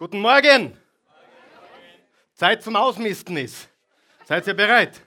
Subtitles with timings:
[0.00, 0.74] Guten Morgen.
[2.32, 3.68] Zeit zum Ausmisten ist.
[4.24, 4.98] Seid ihr bereit?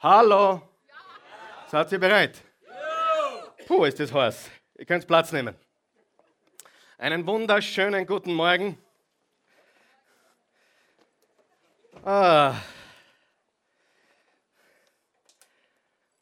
[0.00, 0.68] Hallo.
[1.68, 2.42] Seid ihr bereit?
[3.68, 4.50] Puh, ist das heiß.
[4.74, 5.54] Ihr könnt Platz nehmen.
[6.98, 8.76] Einen wunderschönen guten Morgen.
[12.02, 12.56] Ah.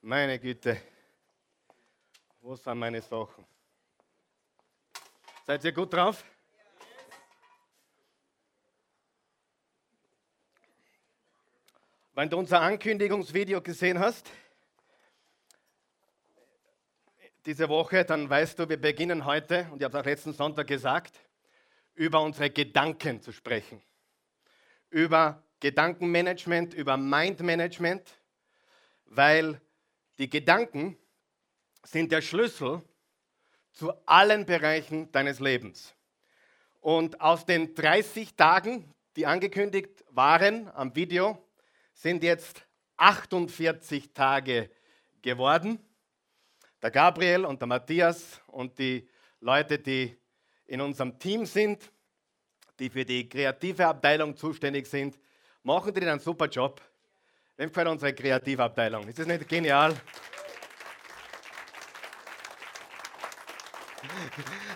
[0.02, 0.79] Meine Güte.
[2.43, 3.46] Wo sind meine Sachen?
[5.46, 6.23] Seid ihr gut drauf?
[12.15, 14.30] Wenn du unser Ankündigungsvideo gesehen hast,
[17.47, 20.67] diese Woche, dann weißt du, wir beginnen heute, und ich habe es auch letzten Sonntag
[20.67, 21.19] gesagt,
[21.95, 23.80] über unsere Gedanken zu sprechen.
[24.91, 28.06] Über Gedankenmanagement, über Mindmanagement,
[29.06, 29.59] weil
[30.19, 30.98] die Gedanken
[31.83, 32.83] sind der Schlüssel
[33.70, 35.95] zu allen Bereichen deines Lebens.
[36.83, 41.42] Und aus den 30 Tagen, die angekündigt waren am Video,
[42.03, 44.69] sind jetzt 48 Tage
[45.22, 45.78] geworden.
[46.83, 49.08] Der Gabriel und der Matthias und die
[49.39, 50.19] Leute, die
[50.67, 51.92] in unserem Team sind,
[52.80, 55.17] die für die kreative Abteilung zuständig sind,
[55.62, 56.80] machen die einen super Job.
[57.56, 59.06] Wem gefällt unsere Kreativabteilung?
[59.06, 59.95] Ist das nicht genial?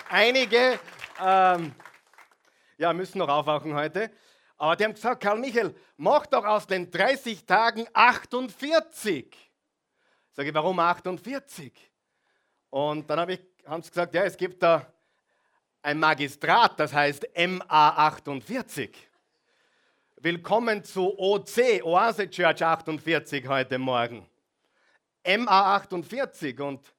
[0.08, 0.78] Einige
[1.20, 1.74] ähm,
[2.78, 4.12] ja, müssen noch aufwachen heute.
[4.58, 9.36] Aber die haben gesagt, Karl Michael, mach doch aus den 30 Tagen 48.
[10.32, 11.72] Sage ich, warum 48?
[12.70, 14.86] Und dann hab ich, haben sie gesagt, ja, es gibt da
[15.82, 18.90] ein Magistrat, das heißt MA48.
[20.16, 24.26] Willkommen zu OC, Oase Church 48 heute Morgen.
[25.24, 26.94] MA48 und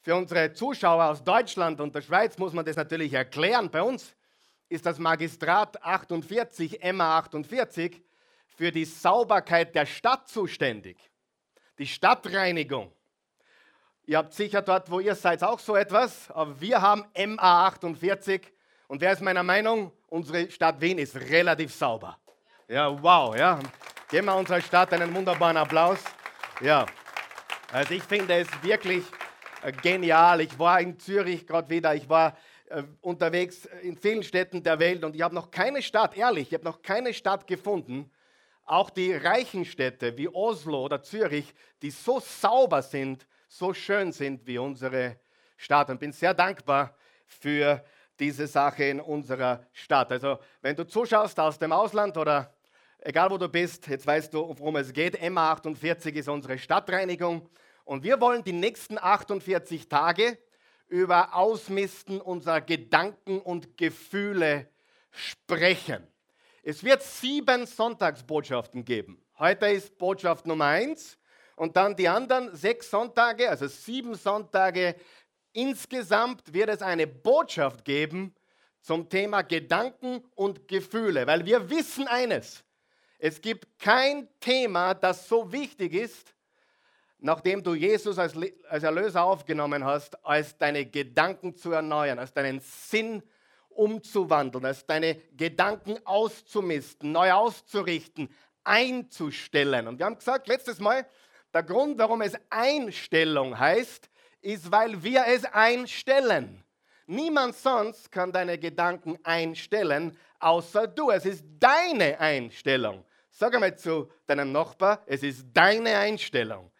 [0.00, 3.70] für unsere Zuschauer aus Deutschland und der Schweiz muss man das natürlich erklären.
[3.70, 4.14] Bei uns
[4.72, 8.02] ist das Magistrat 48, MA 48,
[8.46, 10.98] für die Sauberkeit der Stadt zuständig.
[11.78, 12.90] Die Stadtreinigung.
[14.04, 18.50] Ihr habt sicher dort, wo ihr seid, auch so etwas, aber wir haben MA 48
[18.88, 19.92] und wer ist meiner Meinung?
[20.08, 22.18] Unsere Stadt Wien ist relativ sauber.
[22.66, 23.58] Ja, wow, ja.
[24.10, 25.98] Geben wir unserer Stadt einen wunderbaren Applaus.
[26.60, 26.86] Ja,
[27.70, 29.04] also ich finde es wirklich
[29.62, 30.40] äh, genial.
[30.40, 32.36] Ich war in Zürich gerade wieder, ich war
[33.00, 36.64] unterwegs in vielen Städten der Welt und ich habe noch keine Stadt, ehrlich, ich habe
[36.64, 38.10] noch keine Stadt gefunden,
[38.64, 41.52] auch die reichen Städte wie Oslo oder Zürich,
[41.82, 45.18] die so sauber sind, so schön sind wie unsere
[45.56, 45.90] Stadt.
[45.90, 46.96] Und bin sehr dankbar
[47.26, 47.84] für
[48.18, 50.12] diese Sache in unserer Stadt.
[50.12, 52.54] Also wenn du zuschaust aus dem Ausland oder
[52.98, 55.20] egal wo du bist, jetzt weißt du, worum es geht.
[55.20, 57.48] MA48 ist unsere Stadtreinigung.
[57.84, 60.38] Und wir wollen die nächsten 48 Tage
[60.92, 64.68] über Ausmisten unserer Gedanken und Gefühle
[65.10, 66.06] sprechen.
[66.62, 69.24] Es wird sieben Sonntagsbotschaften geben.
[69.38, 71.16] Heute ist Botschaft Nummer eins
[71.56, 74.94] und dann die anderen sechs Sonntage, also sieben Sonntage.
[75.54, 78.34] Insgesamt wird es eine Botschaft geben
[78.82, 82.64] zum Thema Gedanken und Gefühle, weil wir wissen eines.
[83.18, 86.34] Es gibt kein Thema, das so wichtig ist
[87.22, 88.34] nachdem du Jesus als,
[88.68, 93.22] als Erlöser aufgenommen hast, als deine Gedanken zu erneuern, als deinen Sinn
[93.68, 98.28] umzuwandeln, als deine Gedanken auszumisten, neu auszurichten,
[98.64, 99.88] einzustellen.
[99.88, 101.06] Und wir haben gesagt letztes Mal,
[101.54, 104.10] der Grund, warum es Einstellung heißt,
[104.40, 106.64] ist, weil wir es einstellen.
[107.06, 111.10] Niemand sonst kann deine Gedanken einstellen, außer du.
[111.10, 113.04] Es ist deine Einstellung.
[113.30, 116.71] Sag einmal zu deinem Nachbar, es ist deine Einstellung.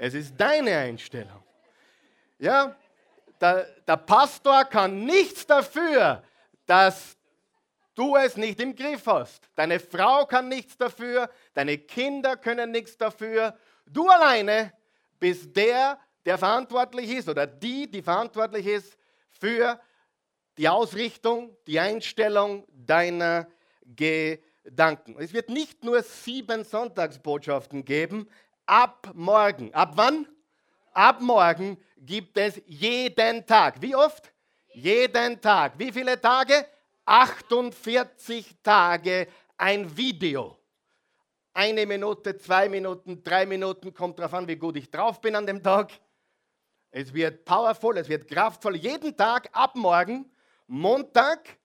[0.00, 1.42] Es ist deine Einstellung.
[2.38, 2.76] Ja,
[3.40, 6.22] der, der Pastor kann nichts dafür,
[6.66, 7.16] dass
[7.96, 9.50] du es nicht im Griff hast.
[9.56, 13.58] Deine Frau kann nichts dafür, deine Kinder können nichts dafür.
[13.86, 14.72] Du alleine
[15.18, 18.96] bist der, der verantwortlich ist oder die, die verantwortlich ist
[19.30, 19.80] für
[20.58, 23.48] die Ausrichtung, die Einstellung deiner
[23.84, 25.16] Gedanken.
[25.18, 28.28] Es wird nicht nur sieben Sonntagsbotschaften geben,
[28.68, 29.72] ab morgen.
[29.74, 30.26] Ab wann?
[30.92, 33.80] Ab morgen gibt es jeden Tag.
[33.80, 34.32] Wie oft?
[34.74, 35.78] Jeden Tag.
[35.78, 36.66] Wie viele Tage?
[37.04, 39.26] 48 Tage
[39.56, 40.58] ein Video.
[41.54, 45.46] Eine Minute, zwei Minuten, drei Minuten, kommt darauf an, wie gut ich drauf bin an
[45.46, 45.90] dem Tag.
[46.90, 48.76] Es wird powerful, es wird kraftvoll.
[48.76, 50.30] Jeden Tag ab morgen,
[50.66, 51.57] Montag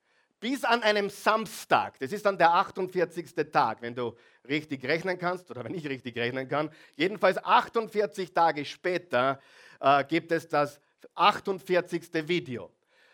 [0.44, 1.98] bis an einem Samstag.
[2.00, 3.34] Das ist dann der 48.
[3.50, 4.14] Tag, wenn du
[4.46, 6.70] richtig rechnen kannst oder wenn ich richtig rechnen kann.
[6.98, 9.40] Jedenfalls 48 Tage später
[9.80, 10.82] äh, gibt es das
[11.16, 12.28] 48.
[12.28, 12.70] Video.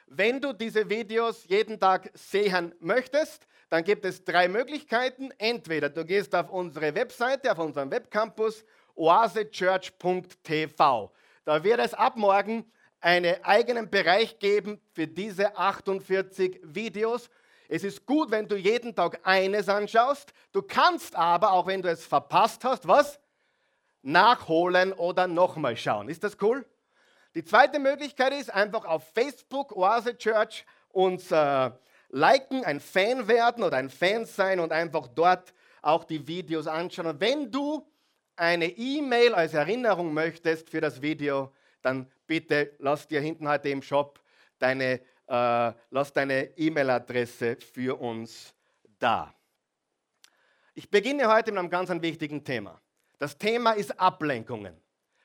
[0.08, 5.30] Wenn du diese Videos jeden Tag sehen möchtest, dann gibt es drei Möglichkeiten.
[5.38, 8.66] Entweder du gehst auf unsere Webseite, auf unseren Webcampus
[8.96, 11.12] oasechurch.tv.
[11.46, 12.66] Da wird es ab morgen
[13.02, 17.30] einen eigenen Bereich geben für diese 48 Videos.
[17.68, 20.34] Es ist gut, wenn du jeden Tag eines anschaust.
[20.52, 23.20] Du kannst aber, auch wenn du es verpasst hast, was?
[24.02, 26.10] Nachholen oder nochmal schauen.
[26.10, 26.66] Ist das cool?
[27.36, 31.72] Die zweite Möglichkeit ist einfach auf Facebook Oase Church uns äh,
[32.10, 37.08] liken, ein Fan werden oder ein Fan sein und einfach dort auch die Videos anschauen.
[37.08, 37.86] Und wenn du
[38.36, 43.82] eine E-Mail als Erinnerung möchtest für das Video, dann bitte lass dir hinten heute im
[43.82, 44.20] Shop
[44.60, 48.54] deine, äh, lass deine E-Mail-Adresse für uns
[49.00, 49.34] da.
[50.76, 52.80] Ich beginne heute mit einem ganz wichtigen Thema.
[53.18, 54.80] Das Thema ist Ablenkungen.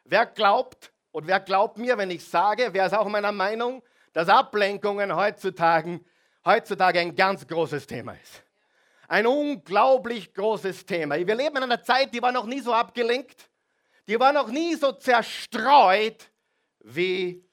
[0.04, 4.28] Wer glaubt und wer glaubt mir, wenn ich sage, wer ist auch meiner Meinung, dass
[4.28, 6.00] Ablenkungen heutzutage,
[6.44, 8.42] heutzutage ein ganz großes Thema ist.
[9.06, 11.16] Ein unglaublich großes Thema.
[11.16, 13.48] Wir leben in einer Zeit, die war noch nie so abgelenkt,
[14.08, 16.30] die war noch nie so zerstreut
[16.84, 17.44] wie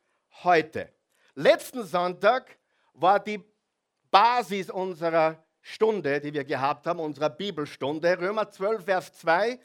[0.43, 0.89] heute.
[1.35, 2.57] Letzten Sonntag
[2.93, 3.43] war die
[4.11, 9.59] Basis unserer Stunde, die wir gehabt haben, unserer Bibelstunde, Römer 12, Vers 2,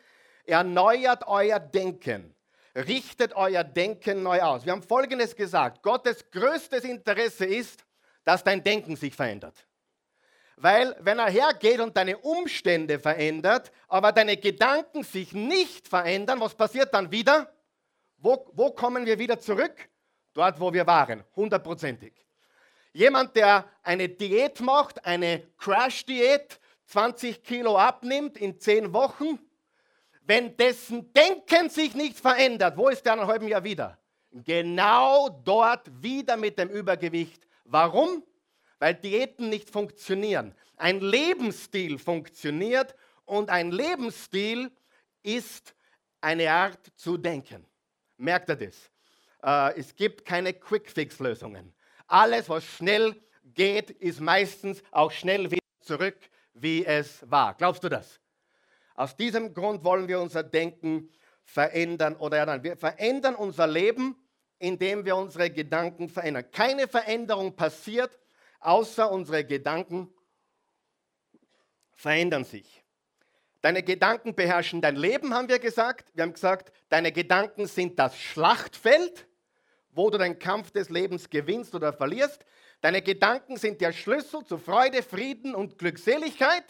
[0.45, 2.35] erneuert euer Denken,
[2.75, 4.65] richtet euer Denken neu aus.
[4.65, 7.85] Wir haben Folgendes gesagt, Gottes größtes Interesse ist,
[8.25, 9.67] dass dein Denken sich verändert.
[10.57, 16.55] Weil wenn er hergeht und deine Umstände verändert, aber deine Gedanken sich nicht verändern, was
[16.55, 17.53] passiert dann wieder?
[18.19, 19.89] Wo, wo kommen wir wieder zurück?
[20.33, 22.13] Dort, wo wir waren, hundertprozentig.
[22.93, 29.39] Jemand, der eine Diät macht, eine Crash-Diät, 20 Kilo abnimmt in 10 Wochen,
[30.23, 33.99] wenn dessen Denken sich nicht verändert, wo ist der in einem halben Jahr wieder?
[34.31, 37.47] Genau dort wieder mit dem Übergewicht.
[37.65, 38.23] Warum?
[38.79, 40.55] Weil Diäten nicht funktionieren.
[40.77, 44.71] Ein Lebensstil funktioniert und ein Lebensstil
[45.23, 45.75] ist
[46.21, 47.67] eine Art zu denken.
[48.17, 48.91] Merkt ihr das?
[49.43, 51.75] Äh, es gibt keine Quick-Fix-Lösungen.
[52.07, 53.15] Alles, was schnell
[53.55, 56.19] geht, ist meistens auch schnell wieder zurück,
[56.55, 57.55] wie es war.
[57.55, 58.21] Glaubst du das?
[58.95, 61.11] Aus diesem Grund wollen wir unser Denken
[61.43, 64.17] verändern oder ja, wir verändern unser Leben,
[64.59, 66.51] indem wir unsere Gedanken verändern.
[66.51, 68.19] Keine Veränderung passiert,
[68.61, 70.13] außer unsere Gedanken
[71.93, 72.83] verändern sich.
[73.67, 76.09] Deine Gedanken beherrschen dein Leben, haben wir gesagt.
[76.15, 79.27] Wir haben gesagt, deine Gedanken sind das Schlachtfeld,
[79.91, 82.47] wo du den Kampf des Lebens gewinnst oder verlierst.
[82.81, 86.63] Deine Gedanken sind der Schlüssel zu Freude, Frieden und Glückseligkeit.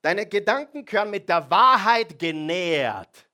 [0.00, 3.26] Deine Gedanken gehören mit der Wahrheit genährt.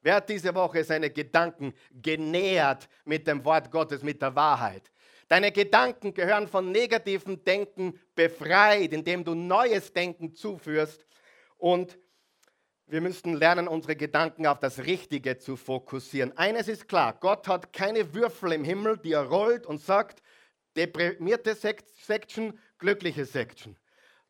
[0.00, 4.92] Wer hat diese Woche seine Gedanken genährt mit dem Wort Gottes, mit der Wahrheit?
[5.26, 11.04] Deine Gedanken gehören von negativem Denken befreit, indem du neues Denken zuführst.
[11.58, 11.98] Und
[12.90, 16.36] wir müssten lernen, unsere Gedanken auf das Richtige zu fokussieren.
[16.36, 20.22] Eines ist klar, Gott hat keine Würfel im Himmel, die er rollt und sagt,
[20.76, 23.76] deprimierte Section, glückliche Section.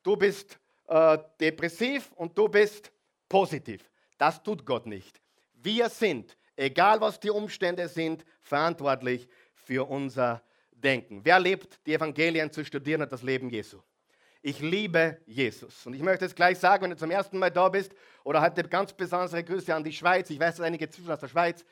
[0.02, 0.58] Du bist
[0.88, 2.92] äh, depressiv und du bist
[3.28, 3.90] positiv.
[4.18, 5.20] Das tut Gott nicht.
[5.54, 10.42] Wir sind, egal was die Umstände sind, verantwortlich für unser
[10.72, 11.20] Denken.
[11.24, 13.80] Wer lebt, die Evangelien zu studieren und das Leben Jesu?
[14.42, 15.86] Ich liebe Jesus.
[15.86, 17.92] Und ich möchte es gleich sagen, wenn du zum ersten Mal da bist
[18.24, 20.30] oder heute ganz besondere Grüße an die Schweiz.
[20.30, 21.62] Ich weiß, dass einige Zuschauer aus der Schweiz.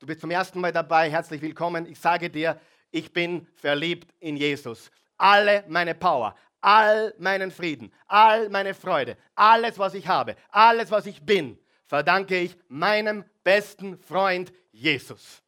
[0.00, 1.10] Du bist zum ersten Mal dabei.
[1.10, 1.86] Herzlich willkommen.
[1.86, 2.60] Ich sage dir,
[2.90, 4.90] ich bin verliebt in Jesus.
[5.16, 11.06] Alle meine Power, all meinen Frieden, all meine Freude, alles, was ich habe, alles, was
[11.06, 11.56] ich bin,
[11.86, 15.42] verdanke ich meinem besten Freund Jesus.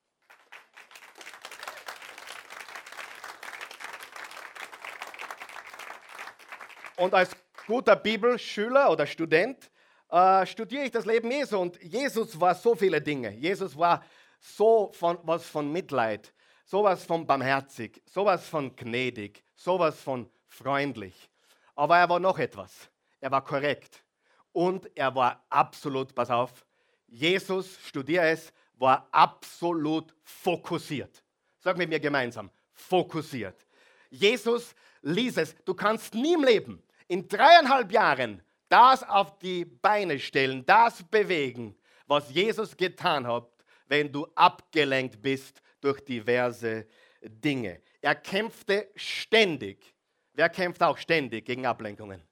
[7.01, 7.35] Und als
[7.67, 9.71] guter Bibelschüler oder Student
[10.11, 11.59] äh, studiere ich das Leben Jesu.
[11.59, 13.31] Und Jesus war so viele Dinge.
[13.31, 14.05] Jesus war
[14.39, 16.31] so von, was von Mitleid,
[16.67, 21.31] sowas von barmherzig, sowas von gnädig, sowas von freundlich.
[21.75, 22.91] Aber er war noch etwas.
[23.19, 24.05] Er war korrekt.
[24.53, 26.67] Und er war absolut, pass auf,
[27.07, 31.25] Jesus, studiere es, war absolut fokussiert.
[31.61, 33.67] Sag mit mir gemeinsam, fokussiert.
[34.11, 40.19] Jesus ließ es, du kannst nie im Leben, in dreieinhalb Jahren, das auf die Beine
[40.19, 41.77] stellen, das bewegen,
[42.07, 43.49] was Jesus getan hat,
[43.87, 46.87] wenn du abgelenkt bist durch diverse
[47.21, 47.81] Dinge.
[48.01, 49.95] Er kämpfte ständig
[50.41, 52.23] Wer kämpft auch ständig gegen Ablenkungen?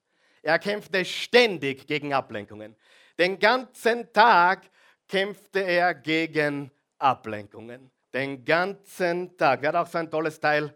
[0.43, 2.77] Er kämpfte ständig gegen Ablenkungen.
[3.19, 4.71] Den ganzen Tag
[5.07, 7.91] kämpfte er gegen Ablenkungen.
[8.15, 9.61] Den ganzen Tag.
[9.61, 10.75] Wer hat auch so ein tolles Teil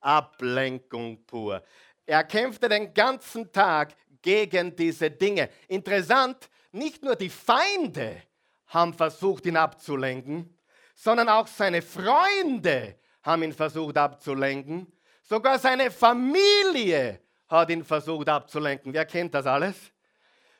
[0.00, 1.62] Ablenkung pur.
[2.10, 5.48] Er kämpfte den ganzen Tag gegen diese Dinge.
[5.68, 8.20] Interessant, nicht nur die Feinde
[8.66, 10.58] haben versucht, ihn abzulenken,
[10.96, 14.92] sondern auch seine Freunde haben ihn versucht abzulenken.
[15.22, 18.92] Sogar seine Familie hat ihn versucht abzulenken.
[18.92, 19.76] Wer kennt das alles?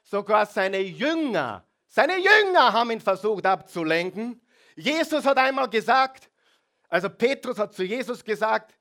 [0.04, 4.40] Sogar seine Jünger, seine Jünger haben ihn versucht abzulenken.
[4.76, 6.30] Jesus hat einmal gesagt,
[6.88, 8.76] also Petrus hat zu Jesus gesagt,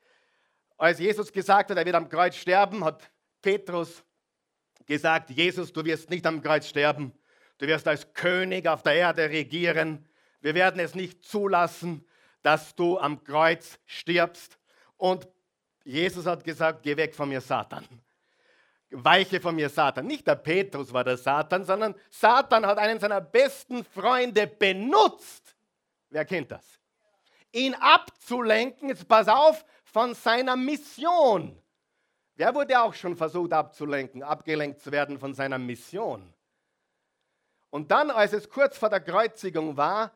[0.79, 4.03] als Jesus gesagt hat, er wird am Kreuz sterben, hat Petrus
[4.86, 7.13] gesagt, Jesus, du wirst nicht am Kreuz sterben,
[7.57, 10.07] du wirst als König auf der Erde regieren.
[10.39, 12.05] Wir werden es nicht zulassen,
[12.41, 14.57] dass du am Kreuz stirbst.
[14.95, 15.27] Und
[15.83, 17.86] Jesus hat gesagt, geh weg von mir, Satan.
[18.91, 20.07] Weiche von mir, Satan.
[20.07, 25.55] Nicht der Petrus war der Satan, sondern Satan hat einen seiner besten Freunde benutzt.
[26.09, 26.65] Wer kennt das?
[27.51, 31.62] Ihn abzulenken, jetzt pass auf, von seiner Mission.
[32.36, 36.34] Wer wurde auch schon versucht abzulenken, abgelenkt zu werden von seiner Mission?
[37.69, 40.12] Und dann, als es kurz vor der Kreuzigung war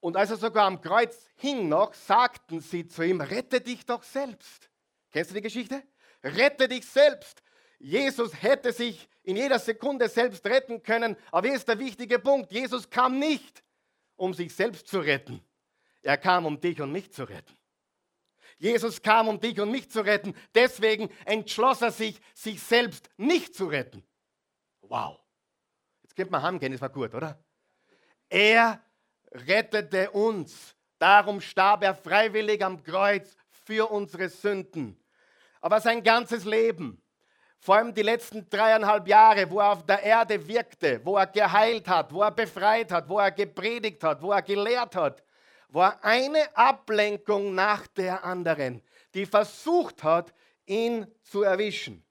[0.00, 4.02] und als er sogar am Kreuz hing noch, sagten sie zu ihm, rette dich doch
[4.02, 4.70] selbst.
[5.10, 5.82] Kennst du die Geschichte?
[6.22, 7.42] Rette dich selbst.
[7.78, 12.50] Jesus hätte sich in jeder Sekunde selbst retten können, aber hier ist der wichtige Punkt.
[12.50, 13.62] Jesus kam nicht,
[14.16, 15.42] um sich selbst zu retten.
[16.02, 17.57] Er kam, um dich und mich zu retten.
[18.58, 20.34] Jesus kam, um dich und mich zu retten.
[20.54, 24.04] Deswegen entschloss er sich, sich selbst nicht zu retten.
[24.82, 25.20] Wow.
[26.02, 27.42] Jetzt könnte man heimgehen, das war gut, oder?
[28.28, 28.82] Er
[29.32, 30.74] rettete uns.
[30.98, 35.00] Darum starb er freiwillig am Kreuz für unsere Sünden.
[35.60, 37.00] Aber sein ganzes Leben,
[37.60, 41.88] vor allem die letzten dreieinhalb Jahre, wo er auf der Erde wirkte, wo er geheilt
[41.88, 45.22] hat, wo er befreit hat, wo er gepredigt hat, wo er gelehrt hat,
[45.68, 48.82] war eine Ablenkung nach der anderen,
[49.14, 50.32] die versucht hat,
[50.66, 52.04] ihn zu erwischen.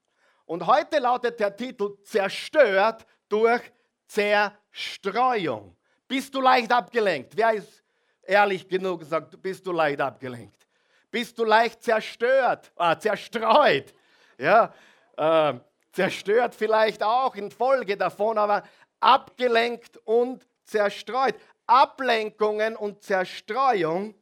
[0.45, 3.61] Und heute lautet der Titel Zerstört durch
[4.07, 5.75] Zerstreuung.
[6.07, 7.35] Bist du leicht abgelenkt?
[7.35, 7.83] Wer ist
[8.23, 10.67] ehrlich genug gesagt, bist du leicht abgelenkt?
[11.11, 13.93] Bist du leicht zerstört, ah, zerstreut?
[14.37, 14.73] Ja,
[15.17, 15.53] äh,
[15.91, 18.63] zerstört vielleicht auch infolge davon, aber
[18.99, 21.35] abgelenkt und zerstreut.
[21.67, 24.15] Ablenkungen und Zerstreuung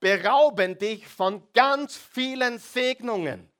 [0.00, 3.50] berauben dich von ganz vielen Segnungen.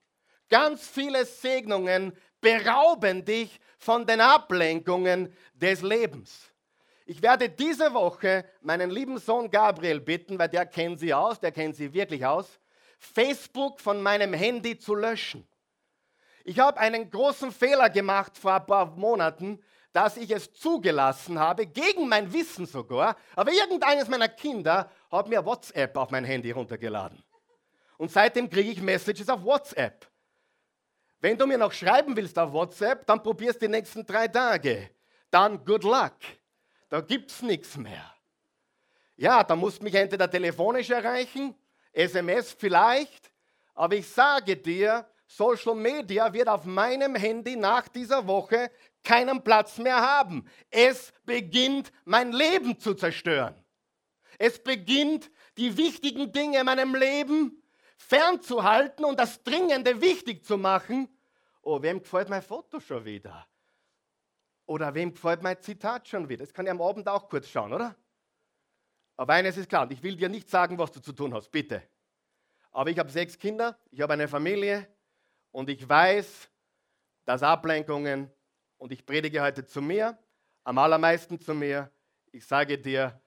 [0.49, 6.51] Ganz viele Segnungen berauben dich von den Ablenkungen des Lebens.
[7.07, 11.51] Ich werde diese Woche meinen lieben Sohn Gabriel bitten, weil der kennt sie aus, der
[11.51, 12.59] kennt sie wirklich aus,
[12.99, 15.47] Facebook von meinem Handy zu löschen.
[16.43, 19.63] Ich habe einen großen Fehler gemacht vor ein paar Monaten
[19.95, 25.45] dass ich es zugelassen habe, gegen mein Wissen sogar, aber irgendeines meiner Kinder hat mir
[25.45, 27.23] WhatsApp auf mein Handy runtergeladen.
[27.97, 30.05] Und seitdem kriege ich Messages auf WhatsApp.
[31.21, 34.89] Wenn du mir noch schreiben willst auf WhatsApp, dann probierst die nächsten drei Tage.
[35.31, 36.17] Dann good luck.
[36.89, 38.13] Da gibt es nichts mehr.
[39.15, 41.55] Ja, da musst du mich entweder telefonisch erreichen,
[41.93, 43.31] SMS vielleicht,
[43.73, 48.71] aber ich sage dir, Social Media wird auf meinem Handy nach dieser Woche
[49.03, 50.47] keinen Platz mehr haben.
[50.69, 53.55] Es beginnt mein Leben zu zerstören.
[54.37, 57.61] Es beginnt die wichtigen Dinge in meinem Leben
[57.97, 61.07] fernzuhalten und das Dringende wichtig zu machen.
[61.61, 63.47] Oh, wem gefällt mein Foto schon wieder?
[64.65, 66.43] Oder wem gefällt mein Zitat schon wieder?
[66.43, 67.95] Das kann ich am Abend auch kurz schauen, oder?
[69.17, 71.81] Aber eines ist klar, ich will dir nicht sagen, was du zu tun hast, bitte.
[72.71, 74.87] Aber ich habe sechs Kinder, ich habe eine Familie
[75.55, 76.49] und ich weiß,
[77.23, 78.29] dass Ablenkungen
[78.77, 80.17] und ich predige heute zu mir,
[80.65, 81.89] am allermeisten zu mir.
[82.33, 83.17] Ich sage dir,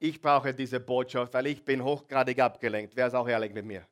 [0.00, 2.96] ich brauche diese Botschaft, weil ich bin hochgradig abgelenkt.
[2.96, 3.86] Wer ist auch ehrlich mit mir?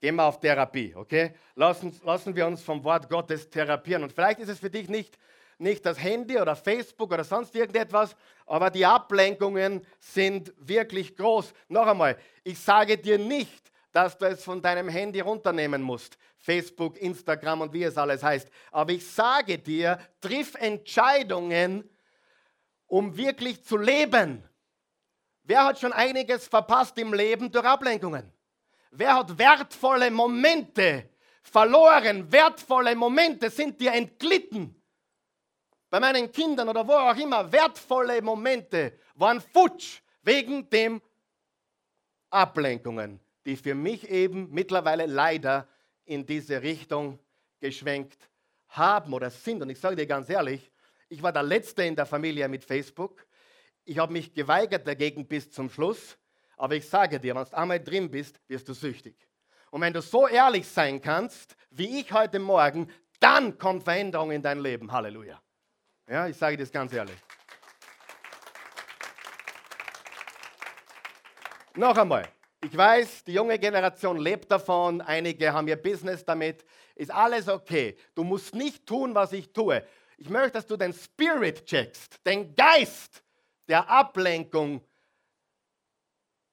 [0.00, 1.36] Gehen wir auf Therapie, okay?
[1.54, 4.02] Lassen, lassen wir uns vom Wort Gottes therapieren.
[4.02, 5.16] Und vielleicht ist es für dich nicht,
[5.58, 8.16] nicht das Handy oder Facebook oder sonst irgendetwas,
[8.46, 11.52] aber die Ablenkungen sind wirklich groß.
[11.68, 16.16] Noch einmal, ich sage dir nicht, dass du es von deinem Handy runternehmen musst.
[16.38, 18.48] Facebook, Instagram und wie es alles heißt.
[18.70, 21.88] Aber ich sage dir, triff Entscheidungen,
[22.86, 24.48] um wirklich zu leben.
[25.42, 28.32] Wer hat schon einiges verpasst im Leben durch Ablenkungen?
[28.92, 31.10] Wer hat wertvolle Momente
[31.42, 32.30] verloren?
[32.30, 34.76] Wertvolle Momente sind dir entglitten.
[35.88, 41.02] Bei meinen Kindern oder wo auch immer, wertvolle Momente waren futsch wegen dem
[42.30, 45.68] Ablenkungen die für mich eben mittlerweile leider
[46.04, 47.18] in diese Richtung
[47.60, 48.28] geschwenkt
[48.68, 49.62] haben oder sind.
[49.62, 50.70] Und ich sage dir ganz ehrlich,
[51.08, 53.26] ich war der Letzte in der Familie mit Facebook.
[53.84, 56.16] Ich habe mich geweigert dagegen bis zum Schluss.
[56.56, 59.16] Aber ich sage dir, wenn du einmal drin bist, wirst du süchtig.
[59.70, 64.42] Und wenn du so ehrlich sein kannst, wie ich heute Morgen, dann kommt Veränderung in
[64.42, 64.90] dein Leben.
[64.90, 65.40] Halleluja.
[66.08, 67.16] Ja, ich sage das ganz ehrlich.
[71.76, 72.28] Noch einmal,
[72.62, 76.64] ich weiß, die junge Generation lebt davon, einige haben ihr Business damit,
[76.94, 77.96] ist alles okay.
[78.14, 79.82] Du musst nicht tun, was ich tue.
[80.18, 83.22] Ich möchte, dass du den Spirit checkst, den Geist
[83.66, 84.84] der Ablenkung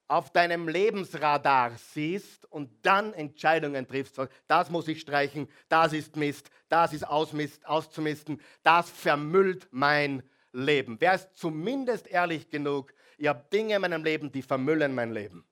[0.06, 4.18] auf deinem Lebensradar siehst und dann Entscheidungen triffst.
[4.46, 10.22] Das muss ich streichen, das ist Mist, das ist ausmist, auszumisten, das vermüllt mein
[10.52, 10.96] Leben.
[10.98, 12.94] Wer ist zumindest ehrlich genug?
[13.18, 15.44] Ich habe Dinge in meinem Leben, die vermüllen mein Leben.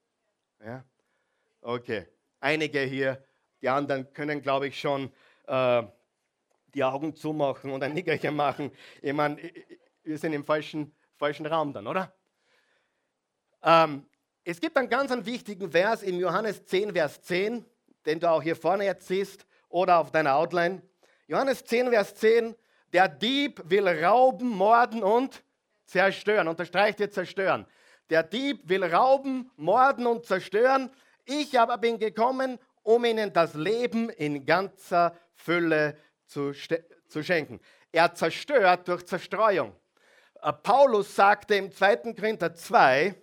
[0.67, 0.85] Ja?
[1.61, 2.07] Okay,
[2.41, 3.25] einige hier,
[3.63, 5.13] die anderen können, glaube ich, schon
[5.47, 5.85] äh,
[6.75, 8.73] die Augen zumachen und ein Nickerchen machen.
[9.01, 9.41] Ich meine,
[10.03, 12.13] wir sind im falschen, falschen Raum dann, oder?
[13.63, 14.07] Ähm,
[14.43, 17.65] es gibt einen ganz einen wichtigen Vers in Johannes 10, Vers 10,
[18.05, 20.83] den du auch hier vorne jetzt siehst oder auf deiner Outline.
[21.29, 22.57] Johannes 10, Vers 10,
[22.93, 25.45] der Dieb will rauben, morden und
[25.85, 26.49] zerstören.
[26.49, 27.67] Unterstreicht ihr zerstören.
[28.11, 30.91] Der Dieb will rauben, morden und zerstören.
[31.25, 36.53] Ich aber bin gekommen, um ihnen das Leben in ganzer Fülle zu,
[37.09, 37.61] zu schenken.
[37.91, 39.75] Er zerstört durch Zerstreuung.
[40.43, 42.15] Äh, Paulus sagte im 2.
[42.15, 43.15] Korinther 2,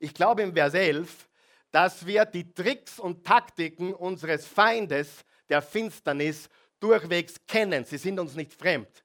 [0.00, 1.28] ich glaube im Vers 11,
[1.70, 6.48] dass wir die Tricks und Taktiken unseres Feindes, der Finsternis,
[6.80, 7.84] durchwegs kennen.
[7.84, 9.04] Sie sind uns nicht fremd.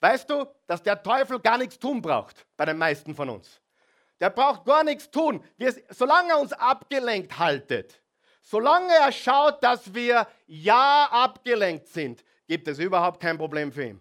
[0.00, 3.61] Weißt du, dass der Teufel gar nichts tun braucht bei den meisten von uns?
[4.22, 5.42] Der braucht gar nichts tun.
[5.56, 8.00] Wir, solange er uns abgelenkt haltet,
[8.40, 14.00] solange er schaut, dass wir ja abgelenkt sind, gibt es überhaupt kein Problem für ihn.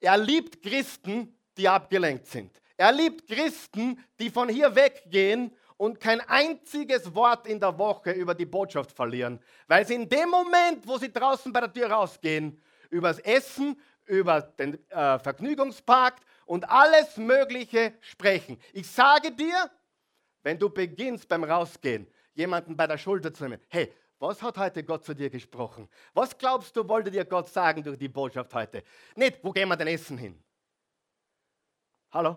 [0.00, 2.62] Er liebt Christen, die abgelenkt sind.
[2.78, 8.34] Er liebt Christen, die von hier weggehen und kein einziges Wort in der Woche über
[8.34, 9.38] die Botschaft verlieren,
[9.68, 14.40] weil sie in dem Moment, wo sie draußen bei der Tür rausgehen, übers Essen, über
[14.40, 16.14] den äh, Vergnügungspark
[16.46, 18.60] und alles Mögliche sprechen.
[18.72, 19.70] Ich sage dir,
[20.42, 24.84] wenn du beginnst beim Rausgehen, jemanden bei der Schulter zu nehmen, hey, was hat heute
[24.84, 25.88] Gott zu dir gesprochen?
[26.14, 28.84] Was glaubst du, wollte dir Gott sagen durch die Botschaft heute?
[29.16, 30.42] Nicht, wo gehen wir denn essen hin?
[32.12, 32.36] Hallo?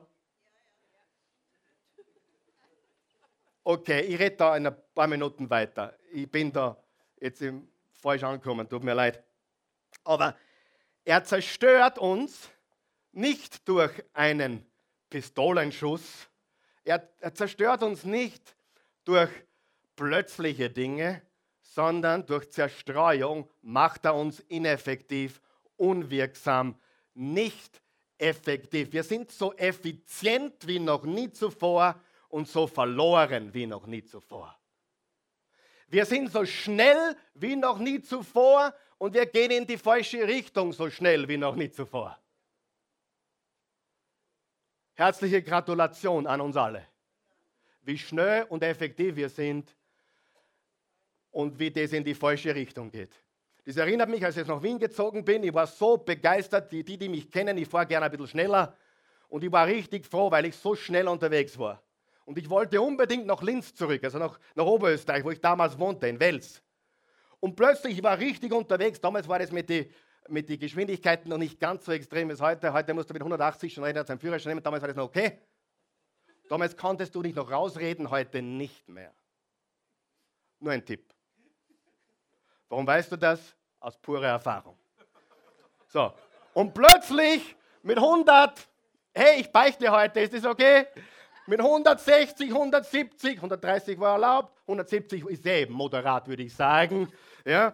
[3.64, 5.98] Okay, ich rede da in ein paar Minuten weiter.
[6.12, 6.78] Ich bin da
[7.20, 9.24] jetzt im falsch angekommen, tut mir leid.
[10.04, 10.36] Aber
[11.04, 12.50] er zerstört uns
[13.16, 14.66] nicht durch einen
[15.10, 16.30] Pistolenschuss.
[16.84, 18.56] Er, er zerstört uns nicht
[19.06, 19.30] durch
[19.96, 21.22] plötzliche Dinge,
[21.62, 25.42] sondern durch Zerstreuung macht er uns ineffektiv,
[25.78, 26.80] unwirksam,
[27.14, 27.82] nicht
[28.18, 28.92] effektiv.
[28.94, 32.00] Wir sind so effizient wie noch nie zuvor
[32.30, 34.58] und so verloren wie noch nie zuvor.
[35.88, 40.74] Wir sind so schnell wie noch nie zuvor und wir gehen in die falsche Richtung
[40.74, 42.18] so schnell wie noch nie zuvor.
[44.96, 46.86] Herzliche Gratulation an uns alle.
[47.84, 49.76] Wie schnell und effektiv wir sind
[51.32, 53.12] und wie das in die falsche Richtung geht.
[53.66, 55.44] Das erinnert mich, als ich nach Wien gezogen bin.
[55.44, 58.76] Ich war so begeistert, die, die, die mich kennen, ich fahre gerne ein bisschen schneller.
[59.28, 61.82] Und ich war richtig froh, weil ich so schnell unterwegs war.
[62.24, 66.08] Und ich wollte unbedingt nach Linz zurück, also nach, nach Oberösterreich, wo ich damals wohnte,
[66.08, 66.62] in Wels.
[67.40, 69.02] Und plötzlich, ich war richtig unterwegs.
[69.02, 69.88] Damals war das mit den
[70.28, 72.74] mit die Geschwindigkeiten noch nicht ganz so extrem wie heute.
[72.74, 74.64] Heute musst du mit 180 schon reden, seinen Führerschein nehmen.
[74.64, 75.40] Damals war das noch okay.
[76.50, 79.14] Damals konntest du dich noch rausreden, heute nicht mehr.
[80.60, 81.14] Nur ein Tipp.
[82.70, 83.56] Warum weißt du das?
[83.80, 84.78] Aus purer Erfahrung.
[85.88, 86.14] So,
[86.54, 88.68] und plötzlich mit 100,
[89.14, 90.88] hey, ich beichte heute, ist das okay?
[91.48, 97.12] Mit 160, 170, 130 war erlaubt, 170 ist eben moderat, würde ich sagen.
[97.46, 97.74] Ja,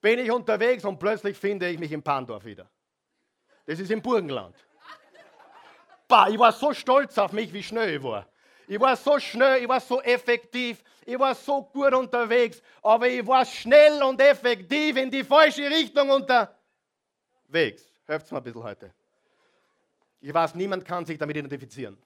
[0.00, 2.68] bin ich unterwegs und plötzlich finde ich mich in Pandorf wieder.
[3.66, 4.56] Das ist im Burgenland.
[6.06, 8.26] Bah, ich war so stolz auf mich, wie schnell ich war.
[8.66, 13.26] Ich war so schnell, ich war so effektiv, ich war so gut unterwegs, aber ich
[13.26, 17.90] war schnell und effektiv in die falsche Richtung unterwegs.
[18.04, 18.94] Hört mir ein bisschen heute.
[20.20, 21.96] Ich weiß, niemand kann sich damit identifizieren.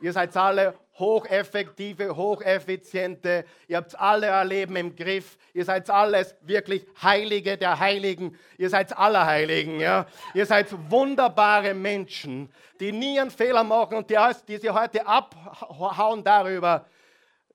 [0.00, 3.44] Ihr seid alle hocheffektive, hocheffiziente.
[3.66, 5.38] Ihr habt alle euer Leben im Griff.
[5.52, 8.36] Ihr seid alles wirklich Heilige der Heiligen.
[8.58, 9.80] Ihr seid alle Heiligen.
[9.80, 10.06] Ja?
[10.34, 16.22] Ihr seid wunderbare Menschen, die nie einen Fehler machen und die, die sie heute abhauen
[16.22, 16.86] darüber,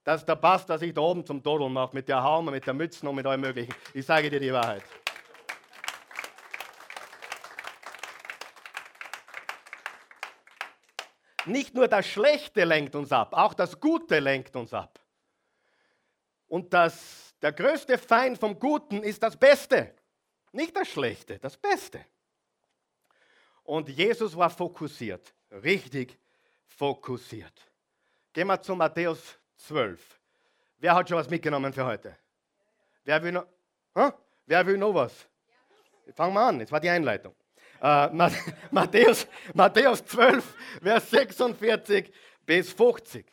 [0.03, 3.07] dass der Pastor sich da oben zum Todel macht mit der Haume, mit der Mütze
[3.07, 3.73] und mit allem Möglichen.
[3.93, 4.83] Ich sage dir die Wahrheit.
[11.45, 14.99] Nicht nur das Schlechte lenkt uns ab, auch das Gute lenkt uns ab.
[16.47, 19.93] Und das, Der größte Feind vom Guten ist das Beste.
[20.53, 22.05] Nicht das Schlechte, das Beste.
[23.63, 26.17] Und Jesus war fokussiert, richtig
[26.65, 27.53] fokussiert.
[28.31, 30.19] Gehen wir zu Matthäus 12.
[30.77, 32.17] Wer hat schon was mitgenommen für heute?
[33.03, 33.45] Wer will noch,
[33.95, 34.11] huh?
[34.45, 35.27] Wer will noch was?
[36.13, 37.35] Fangen wir an, jetzt war die Einleitung.
[37.83, 38.09] Äh,
[38.71, 42.13] Matthäus, Matthäus 12, Vers 46
[42.45, 43.25] bis 50.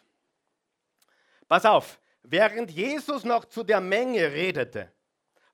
[1.47, 4.93] Pass auf, während Jesus noch zu der Menge redete,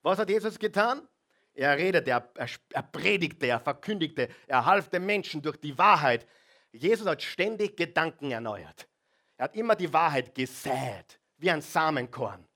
[0.03, 1.07] was hat Jesus getan?
[1.53, 6.27] Er redete, er, er, er predigte, er verkündigte, er half den Menschen durch die Wahrheit.
[6.73, 8.89] Jesus hat ständig Gedanken erneuert.
[9.37, 12.47] Er hat immer die Wahrheit gesät, wie ein Samenkorn.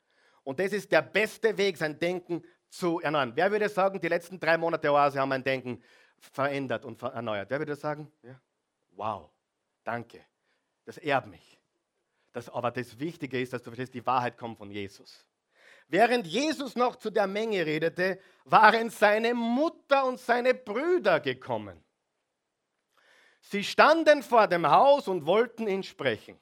[0.43, 3.33] Und das ist der beste Weg, sein Denken zu erneuern.
[3.35, 5.83] Wer würde sagen, die letzten drei Monate Oase haben mein Denken
[6.21, 7.51] verändert und erneuert?
[7.51, 8.11] Wer würde sagen?
[8.23, 8.41] Ja?
[8.91, 9.31] Wow,
[9.83, 10.25] danke.
[10.85, 11.59] Das ehrt mich.
[12.33, 15.27] Das, aber das Wichtige ist, dass du verstehst, die Wahrheit kommt von Jesus.
[15.89, 21.83] Während Jesus noch zu der Menge redete, waren seine Mutter und seine Brüder gekommen.
[23.41, 26.39] Sie standen vor dem Haus und wollten ihn sprechen.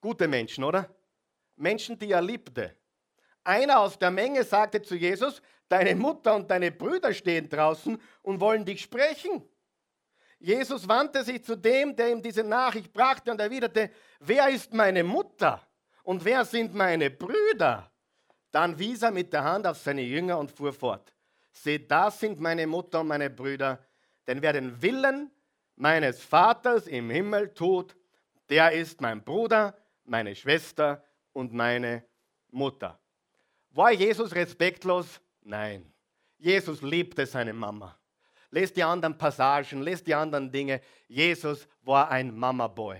[0.00, 0.94] Gute Menschen, oder?
[1.56, 2.76] Menschen, die er liebte.
[3.44, 8.40] Einer aus der Menge sagte zu Jesus, deine Mutter und deine Brüder stehen draußen und
[8.40, 9.42] wollen dich sprechen.
[10.38, 15.04] Jesus wandte sich zu dem, der ihm diese Nachricht brachte und erwiderte, wer ist meine
[15.04, 15.60] Mutter?
[16.02, 17.90] Und wer sind meine Brüder?
[18.50, 21.14] Dann wies er mit der Hand auf seine Jünger und fuhr fort.
[21.52, 23.78] Seht, das sind meine Mutter und meine Brüder,
[24.26, 25.30] denn wer den Willen
[25.76, 27.96] meines Vaters im Himmel tut,
[28.48, 32.04] der ist mein Bruder, meine Schwester und meine
[32.50, 33.01] Mutter.
[33.72, 35.20] War Jesus respektlos?
[35.42, 35.90] Nein.
[36.38, 37.96] Jesus liebte seine Mama.
[38.50, 40.80] Lest die anderen Passagen, lest die anderen Dinge.
[41.08, 42.98] Jesus war ein Mama-Boy.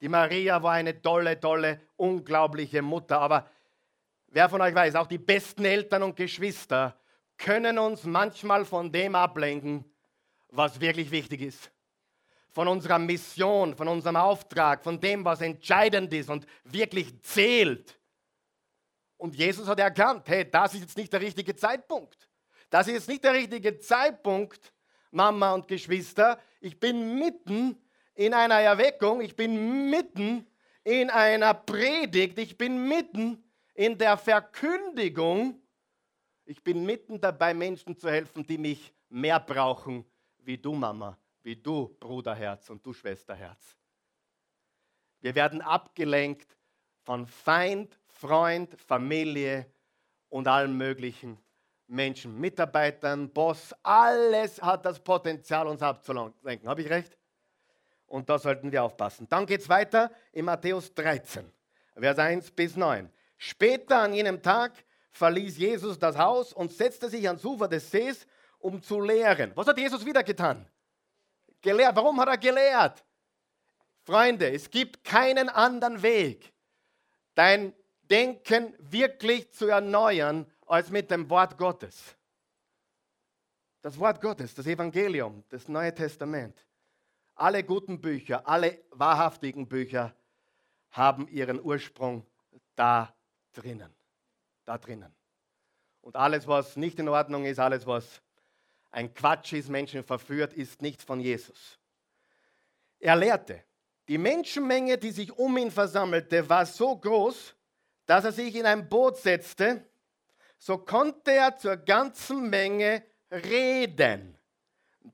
[0.00, 3.20] Die Maria war eine tolle, tolle, unglaubliche Mutter.
[3.20, 3.50] Aber
[4.28, 6.96] wer von euch weiß, auch die besten Eltern und Geschwister
[7.36, 9.84] können uns manchmal von dem ablenken,
[10.50, 11.72] was wirklich wichtig ist.
[12.52, 17.97] Von unserer Mission, von unserem Auftrag, von dem, was entscheidend ist und wirklich zählt.
[19.18, 22.28] Und Jesus hat erkannt, hey, das ist jetzt nicht der richtige Zeitpunkt.
[22.70, 24.72] Das ist jetzt nicht der richtige Zeitpunkt,
[25.10, 26.38] Mama und Geschwister.
[26.60, 27.76] Ich bin mitten
[28.14, 30.46] in einer Erweckung, ich bin mitten
[30.84, 35.60] in einer Predigt, ich bin mitten in der Verkündigung.
[36.44, 40.04] Ich bin mitten dabei, Menschen zu helfen, die mich mehr brauchen,
[40.38, 43.76] wie du, Mama, wie du, Bruderherz und du, Schwesterherz.
[45.20, 46.57] Wir werden abgelenkt
[47.08, 49.64] von Feind, Freund, Familie
[50.28, 51.38] und allen möglichen
[51.86, 53.74] Menschen, Mitarbeitern, Boss.
[53.82, 56.68] Alles hat das Potenzial, uns abzulenken.
[56.68, 57.16] Habe ich recht?
[58.08, 59.26] Und da sollten wir aufpassen.
[59.30, 61.50] Dann geht es weiter in Matthäus 13,
[61.98, 63.08] Vers 1 bis 9.
[63.38, 64.72] Später an jenem Tag
[65.12, 68.26] verließ Jesus das Haus und setzte sich ans Ufer des Sees,
[68.58, 69.52] um zu lehren.
[69.54, 70.68] Was hat Jesus wieder getan?
[71.62, 71.96] Gelehrt.
[71.96, 73.02] Warum hat er gelehrt?
[74.02, 76.52] Freunde, es gibt keinen anderen Weg,
[77.38, 77.72] dein
[78.10, 82.16] Denken wirklich zu erneuern, als mit dem Wort Gottes.
[83.80, 86.66] Das Wort Gottes, das Evangelium, das Neue Testament.
[87.36, 90.12] Alle guten Bücher, alle wahrhaftigen Bücher
[90.90, 92.26] haben ihren Ursprung
[92.74, 93.14] da
[93.52, 93.94] drinnen.
[94.64, 95.14] Da drinnen.
[96.00, 98.20] Und alles, was nicht in Ordnung ist, alles, was
[98.90, 101.78] ein Quatsch ist, Menschen verführt, ist nicht von Jesus.
[102.98, 103.62] Er lehrte,
[104.08, 107.54] die Menschenmenge, die sich um ihn versammelte, war so groß,
[108.06, 109.84] dass er sich in ein Boot setzte,
[110.58, 114.38] so konnte er zur ganzen Menge reden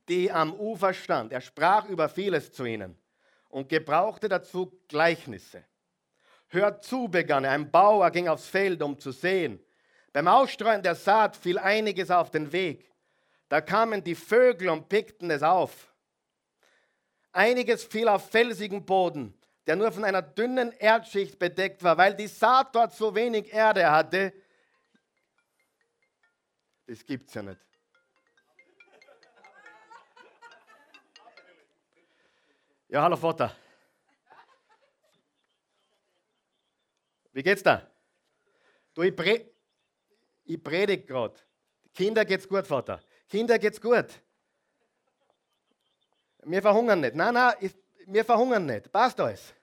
[0.09, 1.31] die am Ufer stand.
[1.31, 2.97] Er sprach über vieles zu ihnen
[3.49, 5.63] und gebrauchte dazu Gleichnisse.
[6.47, 7.51] Hört zu, begann er.
[7.51, 9.59] Ein Bauer ging aufs Feld, um zu sehen.
[10.13, 12.91] Beim Ausstreuen der Saat fiel einiges auf den Weg.
[13.49, 15.93] Da kamen die Vögel und pickten es auf.
[17.35, 22.27] Einiges fiel auf felsigen Boden, der nur von einer dünnen Erdschicht bedeckt war, weil die
[22.27, 24.31] Saat dort so wenig Erde hatte.
[26.87, 27.59] Das gibt's ja nicht.
[32.87, 33.53] Ja, hallo Vater.
[37.33, 37.85] Wie geht's da?
[38.93, 39.51] Du, ich, pre
[40.45, 41.37] ich predige gerade.
[41.93, 43.03] Kinder geht's gut, Vater.
[43.27, 44.21] Kinder geht's gut.
[46.47, 47.15] Wir verhungern nicht.
[47.15, 47.55] Nein, nein,
[48.05, 48.91] wir verhungern nicht.
[48.91, 49.53] Passt alles.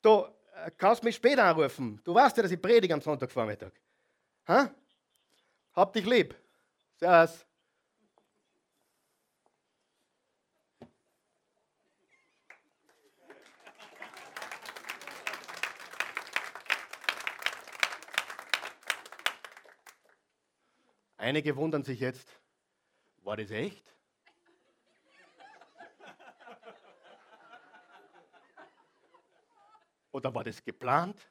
[0.00, 2.00] Du äh, kannst mich später anrufen.
[2.04, 3.72] Du weißt ja, dass ich predige am Sonntagvormittag.
[4.46, 4.70] Ha?
[5.74, 6.36] Hab dich lieb.
[6.96, 7.44] Servus.
[21.16, 22.28] Einige wundern sich jetzt,
[23.24, 23.97] war das echt?
[30.12, 31.28] Oder war das geplant?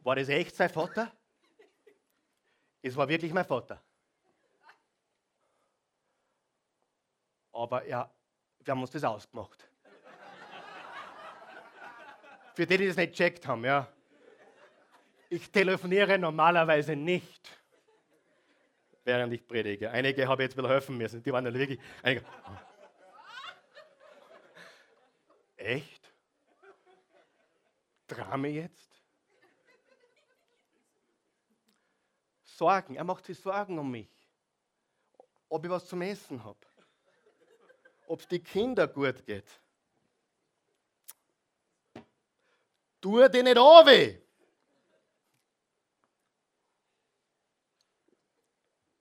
[0.00, 1.12] War das echt sein Vater?
[2.80, 3.82] Es war wirklich mein Vater.
[7.52, 8.10] Aber ja,
[8.60, 9.68] wir haben uns das ausgemacht.
[12.54, 13.86] Für die, die das nicht checkt haben, ja.
[15.28, 17.50] Ich telefoniere normalerweise nicht,
[19.04, 19.90] während ich predige.
[19.90, 21.22] Einige habe ich jetzt wieder helfen müssen.
[21.22, 21.78] Die waren wirklich.
[22.02, 22.24] Einige,
[25.56, 26.12] Echt?
[28.08, 28.90] Drame jetzt?
[32.42, 32.96] Sorgen.
[32.96, 34.10] Er macht sich Sorgen um mich.
[35.48, 36.58] Ob ich was zum Essen habe.
[38.06, 39.60] Ob es die Kinder gut geht.
[43.00, 44.18] Tu dir nicht an weh.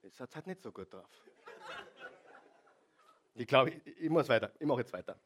[0.04, 1.10] Jetzt hat halt nicht so gut drauf.
[3.36, 4.52] Ich glaube, ich, ich, muss weiter.
[4.60, 5.20] Ich mache jetzt weiter.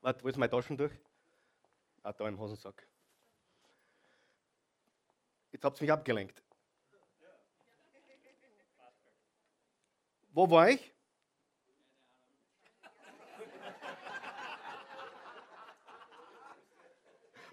[0.00, 0.76] Warte, wo ist meine Taschen
[2.04, 2.86] Ah, da im Hosensack.
[5.52, 6.42] Jetzt habt ihr mich abgelenkt.
[10.32, 10.92] Wo war ich?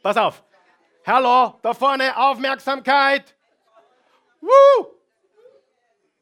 [0.02, 0.44] Pass auf.
[1.06, 3.36] Hallo, da vorne Aufmerksamkeit.
[4.40, 4.96] Woo!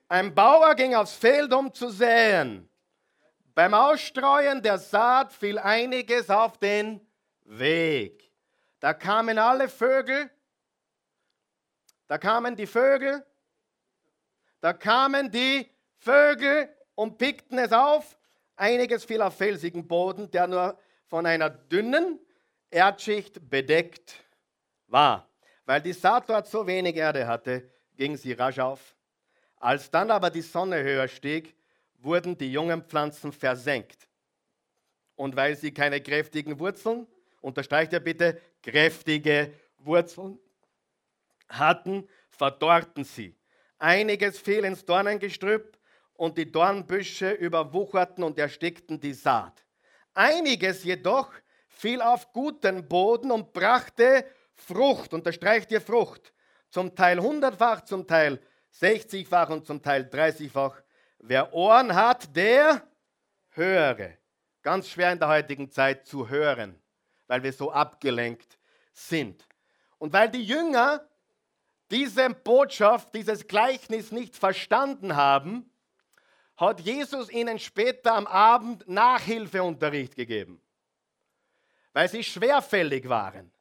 [0.10, 2.70] Ein Bauer ging aufs Feld, um zu säen.
[3.54, 7.07] Beim Ausstreuen der Saat fiel einiges auf den
[7.48, 8.32] Weg.
[8.80, 10.30] Da kamen alle Vögel,
[12.08, 13.26] da kamen die Vögel,
[14.62, 18.18] da kamen die Vögel und pickten es auf.
[18.56, 22.20] Einiges fiel auf felsigen Boden, der nur von einer dünnen
[22.70, 24.16] Erdschicht bedeckt
[24.88, 25.28] war.
[25.66, 28.96] Weil die Saat dort so wenig Erde hatte, ging sie rasch auf.
[29.58, 31.56] Als dann aber die Sonne höher stieg,
[32.00, 34.08] wurden die jungen Pflanzen versenkt.
[35.16, 37.08] Und weil sie keine kräftigen Wurzeln,
[37.41, 40.39] unterstreicht er bitte, kräftige Wurzeln
[41.50, 43.36] hatten, verdorrten sie.
[43.80, 45.78] Einiges fiel ins Dornengestrüpp
[46.13, 49.63] und die Dornbüsche überwucherten und erstickten die Saat.
[50.13, 51.32] Einiges jedoch
[51.67, 56.34] fiel auf guten Boden und brachte Frucht, unterstreicht ihr Frucht,
[56.69, 58.39] zum Teil hundertfach, zum Teil
[58.73, 60.82] 60-fach und zum Teil 30-fach.
[61.19, 62.82] Wer Ohren hat, der
[63.52, 64.17] höre.
[64.63, 66.82] Ganz schwer in der heutigen Zeit zu hören,
[67.28, 68.58] weil wir so abgelenkt
[68.94, 69.48] sind.
[69.98, 71.08] Und weil die Jünger
[71.92, 75.70] diese Botschaft, dieses Gleichnis nicht verstanden haben,
[76.58, 80.62] hat Jesus ihnen später am Abend Nachhilfeunterricht gegeben,
[81.94, 83.52] weil sie schwerfällig waren.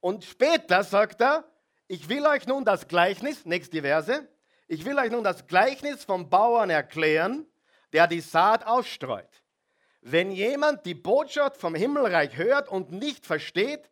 [0.00, 1.44] Und später sagt er,
[1.86, 4.28] ich will euch nun das Gleichnis, nächste Verse,
[4.66, 7.46] ich will euch nun das Gleichnis vom Bauern erklären,
[7.92, 9.42] der die Saat ausstreut.
[10.00, 13.90] Wenn jemand die Botschaft vom Himmelreich hört und nicht versteht,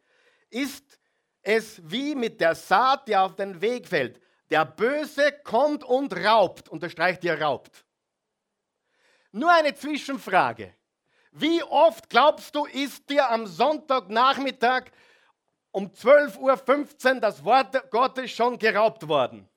[0.51, 0.99] ist
[1.43, 4.21] es wie mit der Saat, die auf den Weg fällt.
[4.51, 7.85] Der Böse kommt und raubt, unterstreicht ihr raubt.
[9.33, 10.75] Nur eine Zwischenfrage.
[11.33, 14.85] Wie oft glaubst du, ist dir am Sonntagnachmittag
[15.71, 19.49] um 12.15 Uhr das Wort Gottes schon geraubt worden?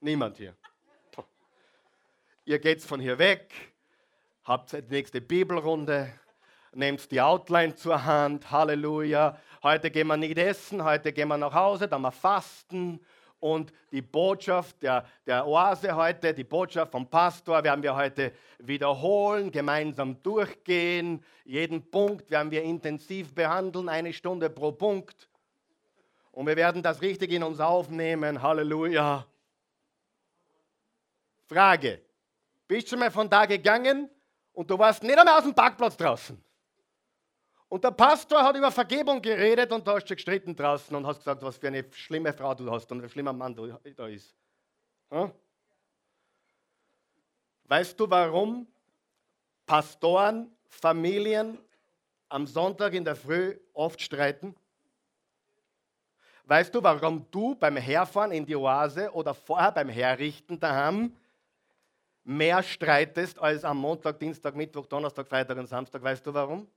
[0.00, 0.56] Niemand hier.
[2.46, 3.54] Ihr geht von hier weg,
[4.44, 6.12] habt die nächste Bibelrunde,
[6.74, 9.40] nehmt die Outline zur Hand, Halleluja.
[9.62, 13.00] Heute gehen wir nicht essen, heute gehen wir nach Hause, dann wir fasten
[13.40, 19.50] und die Botschaft der, der Oase heute, die Botschaft vom Pastor werden wir heute wiederholen,
[19.50, 21.24] gemeinsam durchgehen.
[21.46, 25.30] Jeden Punkt werden wir intensiv behandeln, eine Stunde pro Punkt.
[26.30, 28.42] Und wir werden das richtig in uns aufnehmen.
[28.42, 29.26] Halleluja.
[31.46, 32.02] Frage.
[32.66, 34.08] Bist du schon mal von da gegangen
[34.52, 36.42] und du warst nicht einmal aus dem Parkplatz draußen?
[37.68, 41.18] Und der Pastor hat über Vergebung geredet und da hast du gestritten draußen und hast
[41.18, 44.34] gesagt, was für eine schlimme Frau du hast und ein schlimmer Mann du da ist.
[45.10, 45.32] Hm?
[47.64, 48.66] Weißt du, warum
[49.66, 51.58] Pastoren, Familien
[52.28, 54.54] am Sonntag in der Früh oft streiten?
[56.44, 61.16] Weißt du, warum du beim Herfahren in die Oase oder vorher beim Herrichten daheim
[62.24, 66.02] mehr streitest als am Montag, Dienstag, Mittwoch, Donnerstag, Freitag und Samstag?
[66.02, 66.68] Weißt du warum?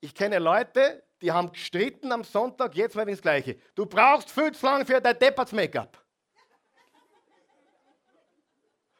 [0.00, 3.56] Ich kenne Leute, die haben gestritten am Sonntag, jetzt war das Gleiche.
[3.74, 5.98] Du brauchst viel zu lange für dein Depperts Make-up.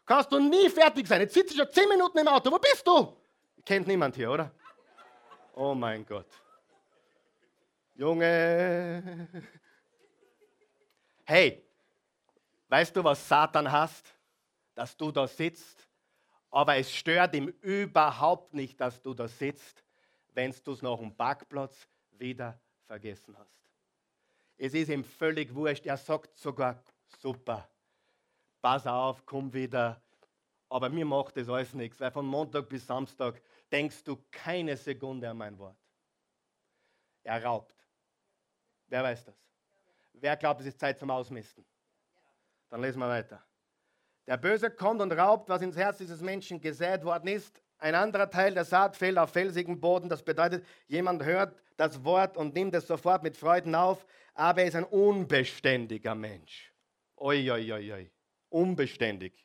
[0.04, 1.20] Kannst du nie fertig sein.
[1.20, 2.50] Jetzt sitze ich schon 10 Minuten im Auto.
[2.50, 3.16] Wo bist du?
[3.64, 4.50] Kennt niemand hier, oder?
[5.54, 6.26] Oh mein Gott.
[7.94, 9.28] Junge.
[11.24, 11.64] Hey,
[12.68, 14.12] weißt du, was Satan hasst?
[14.74, 15.88] Dass du da sitzt,
[16.50, 19.82] aber es stört ihm überhaupt nicht, dass du da sitzt,
[20.34, 23.62] wenn du es nach dem Parkplatz wieder vergessen hast.
[24.56, 25.86] Es ist ihm völlig wurscht.
[25.86, 26.82] Er sagt sogar,
[27.18, 27.68] super,
[28.60, 30.00] pass auf, komm wieder.
[30.68, 35.28] Aber mir macht das alles nichts, weil von Montag bis Samstag denkst du keine Sekunde
[35.28, 35.76] an mein Wort.
[37.22, 37.74] Er raubt.
[38.86, 39.34] Wer weiß das?
[40.12, 41.64] Wer glaubt, es ist Zeit zum Ausmisten?
[42.68, 43.42] Dann lesen wir weiter.
[44.26, 47.60] Der Böse kommt und raubt, was ins Herz dieses Menschen gesät worden ist.
[47.78, 50.08] Ein anderer Teil der Saat fällt auf felsigen Boden.
[50.08, 54.68] Das bedeutet, jemand hört das Wort und nimmt es sofort mit Freuden auf, aber er
[54.68, 56.72] ist ein unbeständiger Mensch.
[57.16, 58.10] Oi, oi, oi, oi.
[58.48, 59.44] Unbeständig.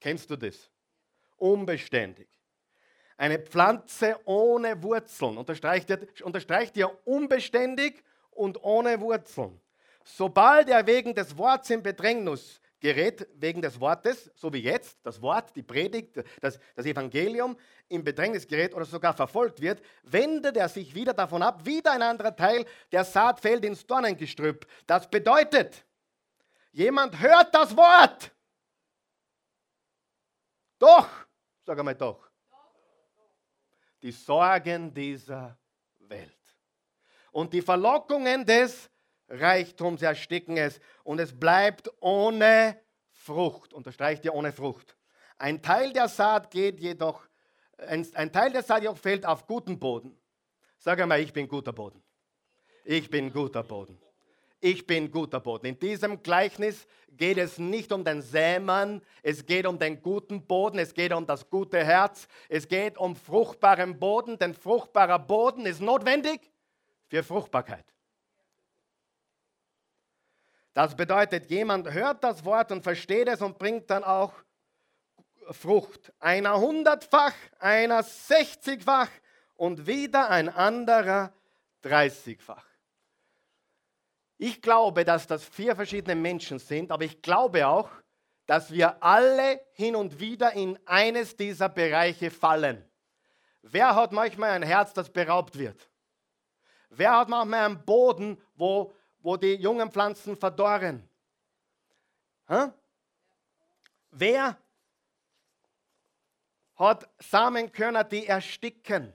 [0.00, 0.70] Kennst du das?
[1.36, 2.28] Unbeständig.
[3.16, 5.38] Eine Pflanze ohne Wurzeln.
[5.38, 5.88] Unterstreicht,
[6.22, 9.60] unterstreicht unbeständig und ohne Wurzeln.
[10.04, 15.20] Sobald er wegen des Wortes in Bedrängnis gerät, wegen des Wortes, so wie jetzt, das
[15.20, 17.56] Wort, die Predigt, das, das Evangelium,
[17.88, 22.02] in Bedrängnis gerät oder sogar verfolgt wird, wendet er sich wieder davon ab, wieder ein
[22.02, 24.66] anderer Teil der Saat fällt ins Dornengestrüpp.
[24.86, 25.84] Das bedeutet,
[26.70, 28.30] jemand hört das Wort.
[30.78, 31.08] Doch,
[31.64, 32.30] sag einmal doch
[34.02, 35.58] die Sorgen dieser
[35.98, 36.32] Welt.
[37.32, 38.88] Und die Verlockungen des
[39.28, 42.80] Reichtums ersticken es und es bleibt ohne
[43.12, 43.72] Frucht.
[43.72, 44.96] Unterstreicht ihr ohne Frucht.
[45.38, 47.26] Ein Teil der Saat geht jedoch,
[47.78, 50.16] ein, ein Teil der Saat jedoch fällt auf guten Boden.
[50.78, 52.02] Sag einmal, ich bin guter Boden.
[52.84, 54.00] Ich bin guter Boden
[54.60, 55.66] ich bin guter Boden.
[55.66, 60.78] In diesem Gleichnis geht es nicht um den Sämann, es geht um den guten Boden,
[60.78, 65.80] es geht um das gute Herz, es geht um fruchtbaren Boden, denn fruchtbarer Boden ist
[65.80, 66.50] notwendig
[67.06, 67.84] für Fruchtbarkeit.
[70.76, 74.34] Das bedeutet, jemand hört das Wort und versteht es und bringt dann auch
[75.50, 76.12] Frucht.
[76.18, 79.08] Einer hundertfach, einer sechzigfach
[79.54, 81.32] und wieder ein anderer
[81.80, 82.66] dreißigfach.
[84.36, 87.88] Ich glaube, dass das vier verschiedene Menschen sind, aber ich glaube auch,
[88.44, 92.84] dass wir alle hin und wieder in eines dieser Bereiche fallen.
[93.62, 95.88] Wer hat manchmal ein Herz, das beraubt wird?
[96.90, 98.92] Wer hat manchmal einen Boden, wo,
[99.26, 101.02] wo die jungen Pflanzen verdorren?
[102.46, 102.70] Hä?
[104.12, 104.56] Wer
[106.76, 109.12] hat Samenkörner, die ersticken?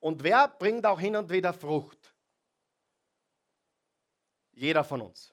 [0.00, 2.12] Und wer bringt auch hin und wieder Frucht?
[4.50, 5.32] Jeder von uns.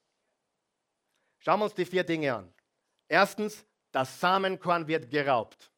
[1.40, 2.54] Schauen wir uns die vier Dinge an.
[3.08, 5.72] Erstens, das Samenkorn wird geraubt.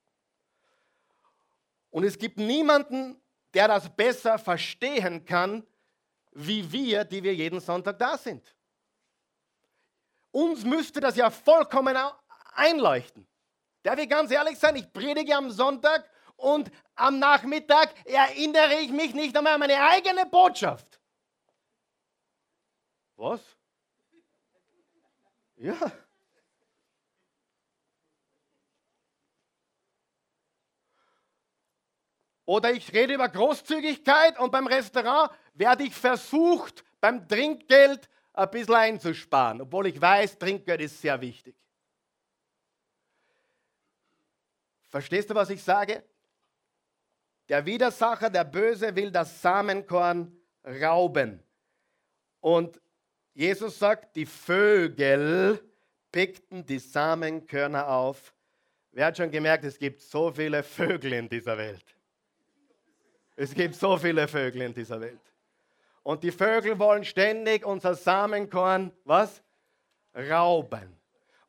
[1.90, 3.16] Und es gibt niemanden,
[3.54, 5.66] der das besser verstehen kann,
[6.40, 8.56] wie wir, die wir jeden Sonntag da sind.
[10.32, 11.98] Uns müsste das ja vollkommen
[12.54, 13.28] einleuchten.
[13.82, 19.16] Darf ich ganz ehrlich sein, ich predige am Sonntag und am Nachmittag erinnere ich mich
[19.16, 21.02] nicht einmal an meine eigene Botschaft.
[23.16, 23.42] Was?
[25.56, 25.92] Ja.
[32.46, 38.76] Oder ich rede über Großzügigkeit und beim Restaurant werde ich versucht, beim Trinkgeld ein bisschen
[38.76, 41.56] einzusparen, obwohl ich weiß, Trinkgeld ist sehr wichtig.
[44.88, 46.04] Verstehst du, was ich sage?
[47.50, 51.42] Der Widersacher, der Böse, will das Samenkorn rauben.
[52.42, 52.80] Und
[53.34, 55.62] Jesus sagt, die Vögel
[56.12, 58.34] pickten die Samenkörner auf.
[58.92, 61.86] Wer hat schon gemerkt, es gibt so viele Vögel in dieser Welt?
[63.36, 65.22] Es gibt so viele Vögel in dieser Welt.
[66.08, 69.44] Und die Vögel wollen ständig unser Samenkorn, was?
[70.16, 70.98] Rauben.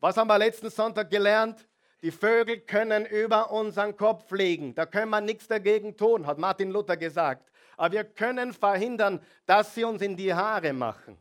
[0.01, 1.69] Was haben wir letzten Sonntag gelernt?
[2.03, 4.75] Die Vögel können über unseren Kopf fliegen.
[4.75, 7.53] Da können wir nichts dagegen tun, hat Martin Luther gesagt.
[7.77, 11.17] Aber wir können verhindern, dass sie uns in die Haare machen.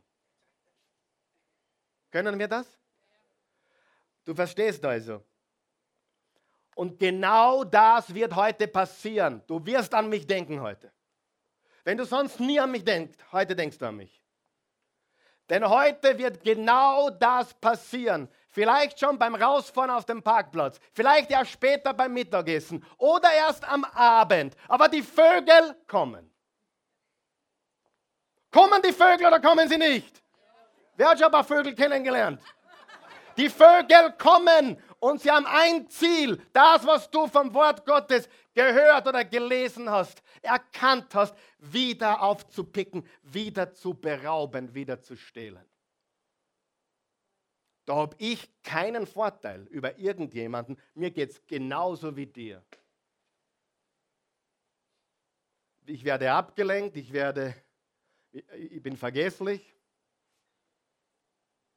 [2.10, 2.66] Können wir das?
[4.24, 5.22] Du verstehst also.
[6.74, 9.44] Und genau das wird heute passieren.
[9.46, 10.90] Du wirst an mich denken heute.
[11.88, 14.22] Wenn du sonst nie an mich denkst, heute denkst du an mich.
[15.48, 18.28] Denn heute wird genau das passieren.
[18.50, 23.84] Vielleicht schon beim Rausfahren auf dem Parkplatz, vielleicht erst später beim Mittagessen oder erst am
[23.84, 24.54] Abend.
[24.68, 26.30] Aber die Vögel kommen.
[28.50, 30.22] Kommen die Vögel oder kommen sie nicht?
[30.94, 32.42] Wer hat schon ein paar Vögel kennengelernt?
[33.38, 39.06] Die Vögel kommen Und sie haben ein Ziel, das, was du vom Wort Gottes gehört
[39.06, 45.64] oder gelesen hast, erkannt hast, wieder aufzupicken, wieder zu berauben, wieder zu stehlen.
[47.84, 50.78] Da habe ich keinen Vorteil über irgendjemanden.
[50.94, 52.62] Mir geht es genauso wie dir.
[55.86, 57.54] Ich werde abgelenkt, ich, werde,
[58.30, 59.74] ich bin vergesslich.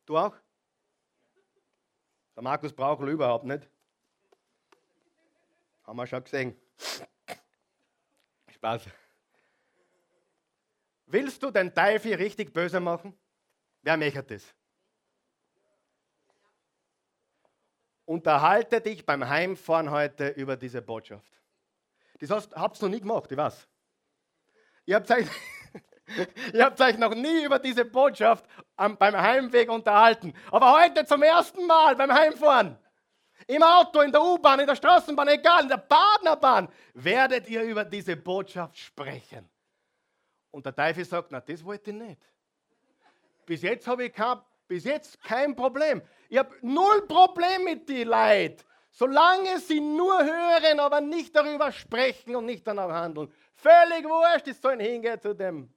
[0.05, 0.35] Du auch?
[2.35, 3.69] Der Markus braucht überhaupt nicht.
[5.83, 6.61] Haben wir schon gesehen.
[8.61, 8.83] Spaß.
[11.07, 13.17] Willst du den Teufel richtig böse machen?
[13.81, 14.53] Wer möchte das?
[18.11, 21.31] unterhalte dich beim Heimfahren heute über diese Botschaft.
[22.19, 23.67] Das hast, habt ihr noch nie gemacht, ich weiß.
[24.85, 25.27] Ihr habt euch,
[26.53, 28.45] ihr habt euch noch nie über diese Botschaft
[28.75, 30.33] am, beim Heimweg unterhalten.
[30.51, 32.77] Aber heute zum ersten Mal beim Heimfahren.
[33.47, 37.83] Im Auto, in der U-Bahn, in der Straßenbahn, egal, in der Partnerbahn, werdet ihr über
[37.83, 39.49] diese Botschaft sprechen.
[40.51, 42.21] Und der Teufel sagt, na, das wollte ich nicht.
[43.45, 46.01] Bis jetzt habe ich kein, bis jetzt kein Problem.
[46.29, 52.35] Ich habe null Problem mit die Leid, solange sie nur hören, aber nicht darüber sprechen
[52.35, 53.33] und nicht danach handeln.
[53.55, 55.73] Völlig wurscht, die sollen hingehen zu dem.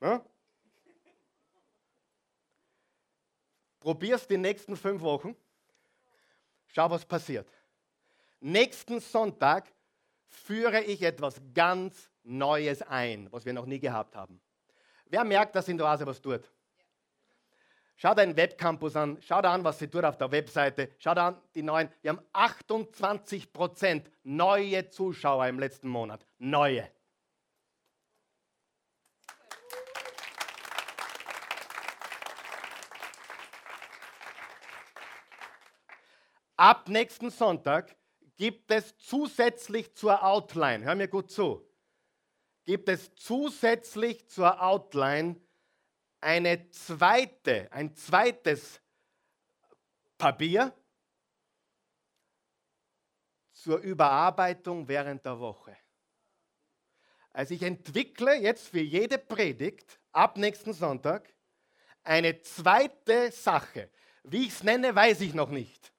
[0.00, 0.24] Ja?
[3.80, 5.36] Probier's die nächsten fünf Wochen.
[6.68, 7.48] Schau, was passiert.
[8.40, 9.72] Nächsten Sonntag
[10.26, 14.40] führe ich etwas ganz Neues ein, was wir noch nie gehabt haben.
[15.06, 16.42] Wer merkt, dass in der Oase was tut?
[17.96, 21.22] Schau deinen Webcampus an, schau dir an, was sie tut auf der Webseite, schau dir
[21.22, 21.88] an die neuen.
[22.02, 26.24] Wir haben 28 Prozent neue Zuschauer im letzten Monat.
[26.38, 26.88] Neue.
[36.58, 37.96] Ab nächsten Sonntag
[38.36, 41.64] gibt es zusätzlich zur Outline, hör mir gut zu,
[42.64, 45.40] gibt es zusätzlich zur Outline
[46.20, 48.80] eine zweite, ein zweites
[50.18, 50.76] Papier
[53.52, 55.76] zur Überarbeitung während der Woche.
[57.30, 61.32] Also ich entwickle jetzt für jede Predigt ab nächsten Sonntag
[62.02, 63.92] eine zweite Sache.
[64.24, 65.92] Wie ich es nenne, weiß ich noch nicht.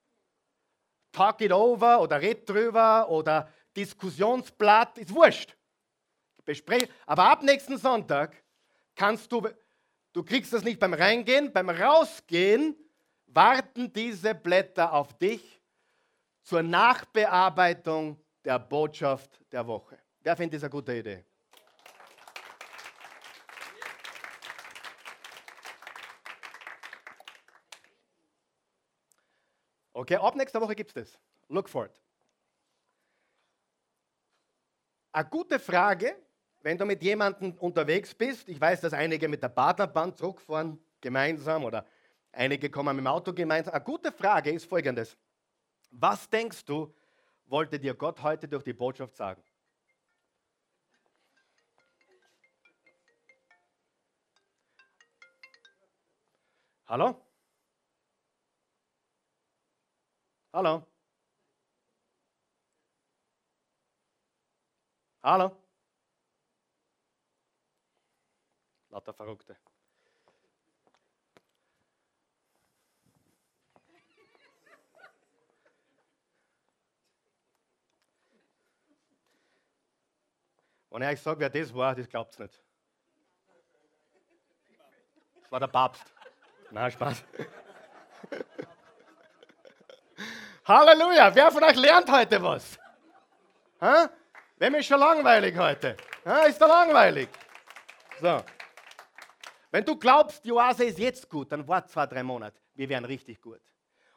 [1.12, 5.56] Talk it over oder red drüber oder Diskussionsblatt, ist wurscht.
[6.46, 8.36] Besprech Aber ab nächsten Sonntag
[8.96, 9.48] kannst du
[10.12, 12.76] Du kriegst das nicht beim Reingehen, beim Rausgehen
[13.28, 15.62] warten diese Blätter auf dich
[16.42, 20.00] zur Nachbearbeitung der Botschaft der Woche.
[20.22, 21.24] Wer findet das eine gute Idee?
[30.00, 31.20] Okay, ab nächster Woche gibt es das.
[31.50, 31.92] Look for it.
[35.12, 36.16] Eine gute Frage,
[36.62, 41.66] wenn du mit jemandem unterwegs bist, ich weiß, dass einige mit der Partnerbahn zurückfahren, gemeinsam,
[41.66, 41.86] oder
[42.32, 43.74] einige kommen mit dem Auto gemeinsam.
[43.74, 45.18] Eine gute Frage ist folgendes.
[45.92, 46.96] Was denkst du,
[47.48, 49.44] wollte dir Gott heute durch die Botschaft sagen?
[56.86, 57.29] Hallo?
[60.60, 60.86] Hallo?
[65.24, 65.56] Hallo?
[68.90, 69.56] Lauter Verrückte.
[80.90, 82.62] Wenn ich euch sage, wer das war, das glaubt nicht.
[85.42, 86.14] Das war der Papst.
[86.72, 87.24] Na, Spaß.
[90.70, 91.34] Halleluja!
[91.34, 92.78] Wer von euch lernt heute was?
[93.82, 94.08] Ha?
[94.58, 95.98] Wem ist schon langweilig heute?
[96.24, 96.44] Ha?
[96.44, 97.28] Ist da langweilig?
[98.22, 98.44] So.
[99.72, 102.62] Wenn du glaubst, die Oase ist jetzt gut, dann wart zwei, drei Monate.
[102.76, 103.62] Wir werden richtig gut.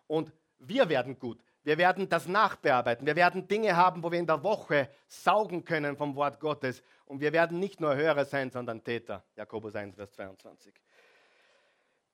[0.06, 1.42] Und wir werden gut.
[1.64, 3.06] Wir werden das nachbearbeiten.
[3.06, 6.82] Wir werden Dinge haben, wo wir in der Woche saugen können vom Wort Gottes.
[7.06, 9.24] Und wir werden nicht nur Hörer sein, sondern Täter.
[9.36, 10.74] Jakobus 1, Vers 22.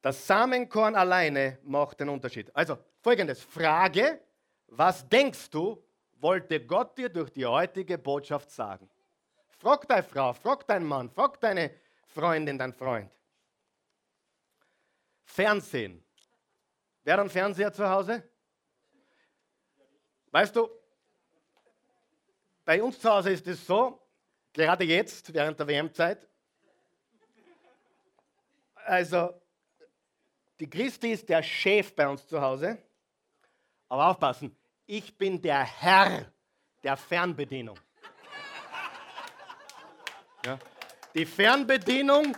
[0.00, 2.54] Das Samenkorn alleine macht den Unterschied.
[2.54, 4.20] Also folgendes: Frage,
[4.68, 5.82] was denkst du,
[6.20, 8.88] wollte Gott dir durch die heutige Botschaft sagen?
[9.58, 11.72] Frag deine Frau, frag deinen Mann, frag deine
[12.06, 13.10] Freundin, dein Freund.
[15.24, 16.04] Fernsehen.
[17.02, 18.22] Wer hat einen Fernseher zu Hause?
[20.30, 20.68] Weißt du,
[22.64, 24.00] bei uns zu Hause ist es so,
[24.52, 26.28] gerade jetzt, während der WM-Zeit,
[28.74, 29.40] also
[30.60, 32.78] Die Christi ist der Chef bei uns zu Hause.
[33.88, 36.32] Aber aufpassen, ich bin der Herr
[36.82, 37.78] der Fernbedienung.
[40.44, 40.58] Ja.
[41.14, 42.36] Die Fernbedienung,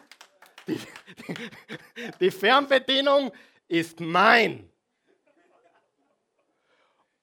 [0.66, 3.32] die, die, die Fernbedienung
[3.68, 4.70] ist mein.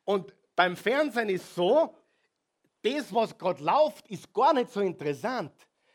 [0.05, 1.95] Und beim Fernsehen ist so,
[2.81, 5.51] das, was gerade läuft, ist gar nicht so interessant.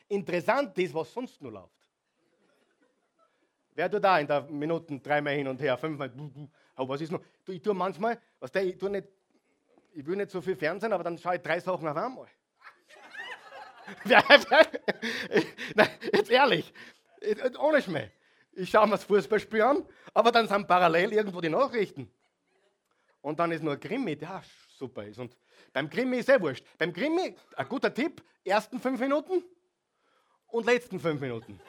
[0.08, 1.72] Interessant ist, was sonst nur läuft.
[3.74, 6.12] Wer tut da in der Minuten dreimal hin und her, fünfmal,
[6.74, 7.20] aber was ist noch?
[7.46, 9.08] Ich tue manchmal, was der, ich, tue nicht,
[9.92, 12.26] ich will nicht so viel Fernsehen, aber dann schaue ich drei Sachen auf einmal.
[14.04, 16.72] Nein, jetzt ehrlich,
[17.58, 18.10] ohne Schmäh.
[18.54, 22.10] Ich schaue mir das Fußballspiel an, aber dann sind parallel irgendwo die Nachrichten.
[23.22, 24.42] Und dann ist nur Krimi, der
[24.76, 25.18] super ist.
[25.18, 25.36] Und
[25.72, 26.64] beim Krimi ist eh wurscht.
[26.76, 29.44] Beim Krimi, ein guter Tipp, ersten fünf Minuten
[30.48, 31.60] und letzten fünf Minuten.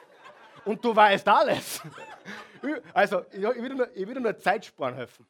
[0.64, 1.82] Und du weißt alles.
[2.94, 5.26] Also, ich will nur, ich will nur Zeitsparen helfen.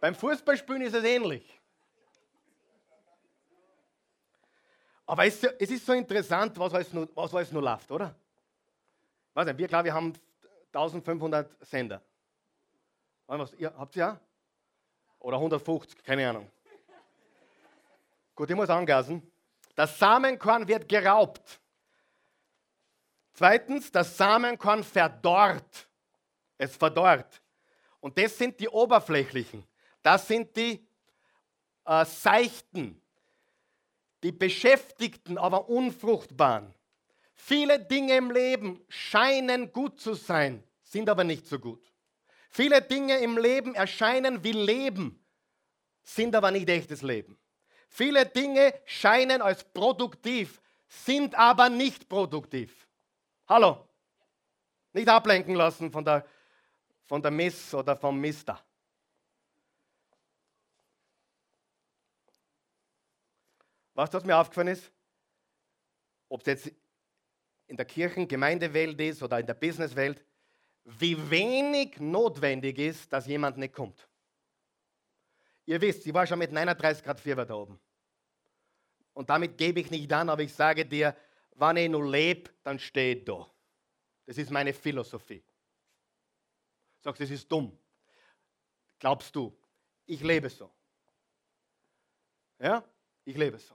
[0.00, 1.60] Beim Fußballspielen ist es ähnlich.
[5.04, 8.14] Aber es, ist so interessant, was alles nur, was alles nur läuft, oder?
[9.34, 10.12] Weiß nicht, wir, glaube wir haben
[10.72, 12.00] 1500 Sender.
[13.26, 14.20] Was, ihr, habt ihr ja?
[15.18, 16.50] Oder 150, keine Ahnung.
[18.34, 19.22] Gut, ich muss angasen.
[19.74, 21.60] Das Samenkorn wird geraubt.
[23.38, 25.88] Zweitens, das Samenkorn verdorrt.
[26.56, 27.40] Es verdorrt.
[28.00, 29.64] Und das sind die oberflächlichen.
[30.02, 30.84] Das sind die
[31.84, 33.00] äh, seichten,
[34.24, 36.74] die beschäftigten, aber unfruchtbaren.
[37.32, 41.92] Viele Dinge im Leben scheinen gut zu sein, sind aber nicht so gut.
[42.50, 45.24] Viele Dinge im Leben erscheinen wie Leben,
[46.02, 47.38] sind aber nicht echtes Leben.
[47.88, 52.87] Viele Dinge scheinen als produktiv, sind aber nicht produktiv.
[53.48, 53.88] Hallo?
[54.92, 56.26] Nicht ablenken lassen von der,
[57.04, 58.62] von der Miss oder vom Mister.
[63.94, 64.92] Was das mir aufgefallen ist,
[66.28, 66.72] ob es jetzt
[67.66, 70.22] in der Kirchen, Gemeindewelt ist oder in der Businesswelt,
[70.84, 74.08] wie wenig notwendig ist, dass jemand nicht kommt.
[75.64, 77.80] Ihr wisst, ich war schon mit 39 Grad Fieber da oben.
[79.14, 81.16] Und damit gebe ich nicht an, aber ich sage dir,
[81.58, 83.46] wenn ich nur lebe, dann stehe ich da.
[84.26, 85.42] Das ist meine Philosophie.
[87.00, 87.76] Sagst, das ist dumm.
[88.98, 89.56] Glaubst du,
[90.06, 90.70] ich lebe so.
[92.58, 92.84] Ja,
[93.24, 93.74] ich lebe so.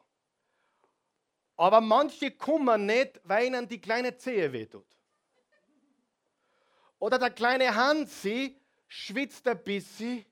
[1.56, 4.88] Aber manche kommen nicht, weil ihnen die kleine Zehe wehtut.
[7.00, 10.26] Oder der kleine Hansi schwitzt ein bisschen,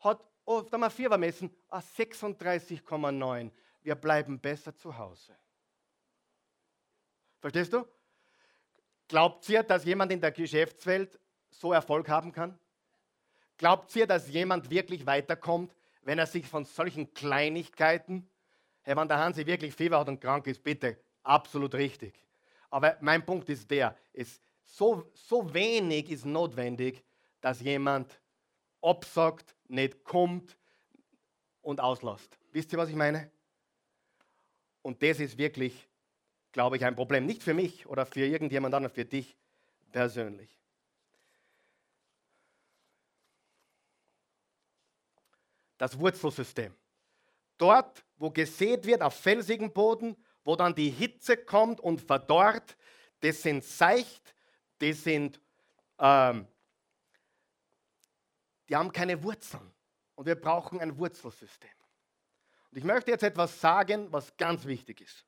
[0.00, 3.50] hat auf der Fieber messen, 36,9.
[3.82, 5.36] Wir bleiben besser zu Hause.
[7.46, 7.86] Verstehst du?
[9.06, 11.16] Glaubt ihr, dass jemand in der Geschäftswelt
[11.48, 12.58] so Erfolg haben kann?
[13.56, 15.72] Glaubt ihr, dass jemand wirklich weiterkommt,
[16.02, 18.28] wenn er sich von solchen Kleinigkeiten,
[18.82, 22.20] hey, wenn der Hansi wirklich Fieber hat und krank ist, bitte, absolut richtig.
[22.68, 27.04] Aber mein Punkt ist der, ist so, so wenig ist notwendig,
[27.40, 28.20] dass jemand
[28.82, 30.58] absagt, nicht kommt
[31.62, 32.36] und auslässt.
[32.50, 33.30] Wisst ihr, was ich meine?
[34.82, 35.88] Und das ist wirklich,
[36.56, 37.26] glaube ich, ein Problem.
[37.26, 39.36] Nicht für mich oder für irgendjemand anderen, für dich
[39.92, 40.58] persönlich.
[45.76, 46.74] Das Wurzelsystem.
[47.58, 52.78] Dort, wo gesät wird, auf felsigem Boden, wo dann die Hitze kommt und verdorrt,
[53.20, 54.34] das sind seicht,
[54.78, 55.38] das sind,
[55.98, 56.48] ähm,
[58.66, 59.74] die haben keine Wurzeln.
[60.14, 61.68] Und wir brauchen ein Wurzelsystem.
[62.70, 65.26] Und ich möchte jetzt etwas sagen, was ganz wichtig ist.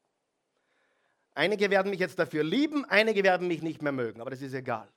[1.39, 4.55] Einige werden mich jetzt dafür lieben, einige werden mich nicht mehr mögen, aber das ist
[4.55, 4.93] egal.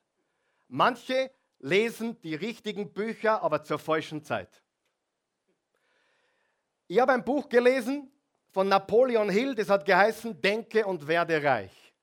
[0.68, 1.30] Manche
[1.60, 4.50] lesen die richtigen Bücher, aber zur falschen Zeit.
[6.88, 8.12] Ich habe ein Buch gelesen
[8.50, 11.94] von Napoleon Hill, das hat geheißen Denke und werde reich.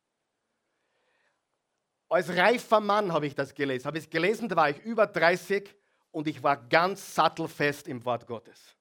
[2.09, 3.87] Als reifer Mann habe ich das gelesen.
[3.87, 5.69] Habe ich es gelesen, da war ich über 30
[6.13, 8.77] und ich war ganz sattelfest im Wort Gottes.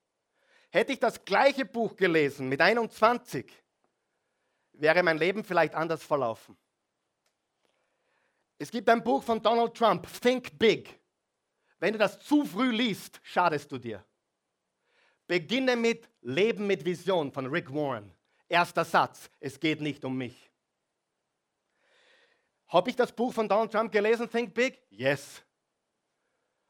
[0.70, 3.51] Hätte ich das gleiche Buch gelesen mit 21,
[4.80, 6.57] wäre mein Leben vielleicht anders verlaufen.
[8.57, 10.99] Es gibt ein Buch von Donald Trump, Think Big.
[11.80, 14.03] Wenn du das zu früh liest, schadest du dir.
[15.28, 18.11] Beginne mit Leben mit Vision von Rick Warren.
[18.49, 20.49] Erster Satz, es geht nicht um mich.
[22.67, 24.82] Habe ich das Buch von Donald Trump gelesen, Think Big?
[24.89, 25.43] Yes.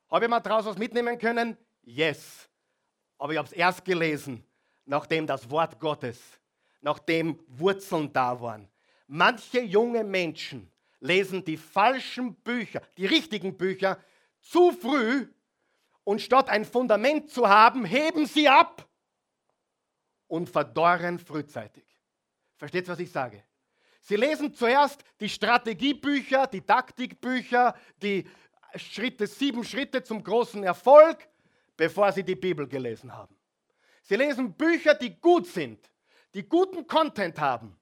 [0.10, 1.58] Habe ich mal daraus was mitnehmen können?
[1.84, 2.49] Yes.
[3.18, 4.45] Aber ich habe es erst gelesen,
[4.86, 6.20] nachdem das Wort Gottes,
[6.82, 8.68] nachdem Wurzeln da waren.
[9.08, 14.00] Manche junge Menschen lesen die falschen Bücher, die richtigen Bücher
[14.42, 15.28] zu früh
[16.04, 18.88] und statt ein Fundament zu haben, heben sie ab
[20.28, 21.86] und verdorren frühzeitig.
[22.56, 23.44] Versteht, was ich sage?
[24.02, 28.26] Sie lesen zuerst die Strategiebücher, die Taktikbücher, die
[28.76, 31.28] Schritte, sieben Schritte zum großen Erfolg,
[31.76, 33.36] bevor sie die Bibel gelesen haben.
[34.04, 35.90] Sie lesen Bücher, die gut sind,
[36.38, 37.76] die guten Content haben,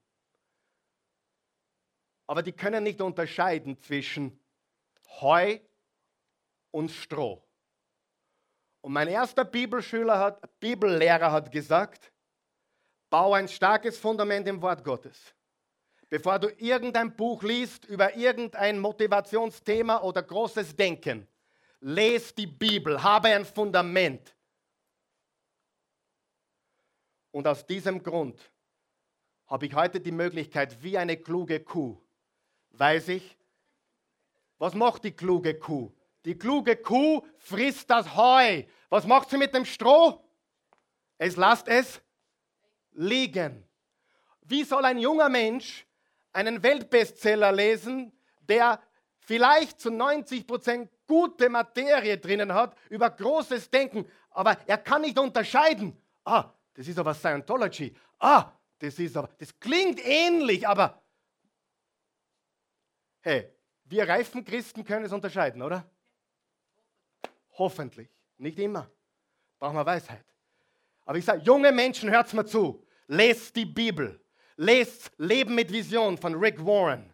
[2.26, 4.40] aber die können nicht unterscheiden zwischen
[5.20, 5.58] Heu
[6.70, 7.46] und Stroh.
[8.80, 12.10] Und mein erster Bibelschüler hat, Bibellehrer hat gesagt,
[13.10, 15.34] bau ein starkes Fundament im Wort Gottes.
[16.08, 21.28] Bevor du irgendein Buch liest über irgendein Motivationsthema oder großes Denken,
[21.80, 24.35] les die Bibel, habe ein Fundament.
[27.36, 28.50] Und aus diesem Grund
[29.46, 32.00] habe ich heute die Möglichkeit, wie eine kluge Kuh,
[32.70, 33.36] weiß ich,
[34.56, 35.92] was macht die kluge Kuh?
[36.24, 38.62] Die kluge Kuh frisst das Heu.
[38.88, 40.26] Was macht sie mit dem Stroh?
[41.18, 42.00] Es lasst es
[42.92, 43.68] liegen.
[44.40, 45.86] Wie soll ein junger Mensch
[46.32, 48.80] einen Weltbestseller lesen, der
[49.18, 55.18] vielleicht zu 90 Prozent gute Materie drinnen hat, über großes Denken, aber er kann nicht
[55.18, 56.02] unterscheiden.
[56.24, 57.96] Ah, das ist aber Scientology.
[58.18, 61.02] Ah, das ist aber, das klingt ähnlich, aber
[63.20, 63.50] hey,
[63.84, 65.90] wir reifen Christen können es unterscheiden, oder?
[67.52, 68.08] Hoffentlich.
[68.36, 68.90] Nicht immer.
[69.58, 70.24] Brauchen wir Weisheit.
[71.06, 72.84] Aber ich sage, junge Menschen, hört mir zu.
[73.06, 74.22] Lest die Bibel.
[74.56, 77.12] Lest Leben mit Vision von Rick Warren.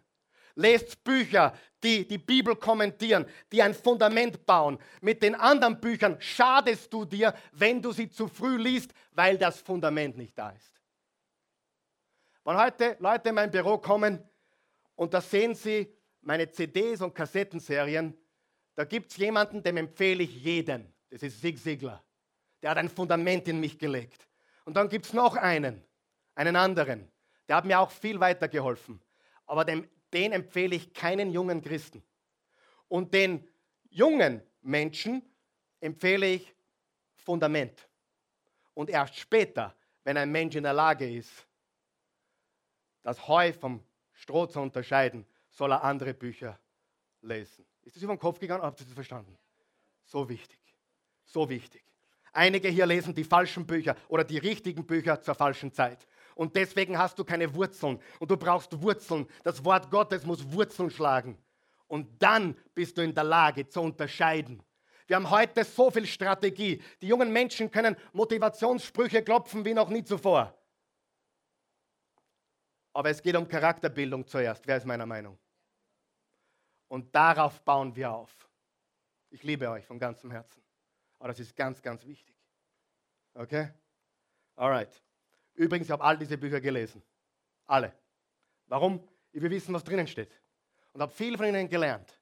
[0.55, 4.77] Lest Bücher, die die Bibel kommentieren, die ein Fundament bauen.
[5.01, 9.61] Mit den anderen Büchern schadest du dir, wenn du sie zu früh liest, weil das
[9.61, 10.71] Fundament nicht da ist.
[12.43, 14.23] Wenn heute Leute in mein Büro kommen
[14.95, 18.17] und da sehen sie meine CDs und Kassettenserien,
[18.75, 20.93] da gibt es jemanden, dem empfehle ich jeden.
[21.09, 22.03] Das ist Sig Sigler.
[22.61, 24.27] Der hat ein Fundament in mich gelegt.
[24.65, 25.83] Und dann gibt es noch einen,
[26.35, 27.11] einen anderen.
[27.47, 29.01] Der hat mir auch viel weitergeholfen.
[29.45, 32.03] Aber dem, den empfehle ich keinen jungen Christen.
[32.87, 33.47] Und den
[33.89, 35.21] jungen Menschen
[35.79, 36.53] empfehle ich
[37.15, 37.87] Fundament.
[38.73, 41.47] Und erst später, wenn ein Mensch in der Lage ist,
[43.01, 43.83] das Heu vom
[44.13, 46.59] Stroh zu unterscheiden, soll er andere Bücher
[47.21, 47.65] lesen.
[47.83, 48.63] Ist das über den Kopf gegangen?
[48.63, 49.37] Habt ihr das verstanden?
[50.05, 50.59] So wichtig.
[51.25, 51.83] So wichtig.
[52.31, 56.07] Einige hier lesen die falschen Bücher oder die richtigen Bücher zur falschen Zeit.
[56.35, 57.99] Und deswegen hast du keine Wurzeln.
[58.19, 59.27] Und du brauchst Wurzeln.
[59.43, 61.37] Das Wort Gottes muss Wurzeln schlagen.
[61.87, 64.63] Und dann bist du in der Lage zu unterscheiden.
[65.05, 66.81] Wir haben heute so viel Strategie.
[67.01, 70.57] Die jungen Menschen können Motivationssprüche klopfen wie noch nie zuvor.
[72.93, 74.65] Aber es geht um Charakterbildung zuerst.
[74.65, 75.37] Wer ist meiner Meinung?
[76.87, 78.49] Und darauf bauen wir auf.
[79.29, 80.61] Ich liebe euch von ganzem Herzen.
[81.17, 82.35] Aber das ist ganz, ganz wichtig.
[83.33, 83.69] Okay?
[84.55, 85.01] Alright.
[85.53, 87.01] Übrigens, ich habe all diese Bücher gelesen.
[87.65, 87.93] Alle.
[88.67, 89.07] Warum?
[89.31, 90.31] Ich will wissen, was drinnen steht.
[90.93, 92.19] Und habe viel von ihnen gelernt.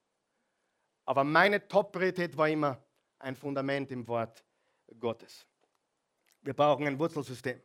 [1.06, 2.82] Aber meine Top-Priorität war immer
[3.20, 4.44] ein Fundament im Wort
[5.00, 5.46] Gottes.
[6.42, 7.62] Wir brauchen ein Wurzelsystem.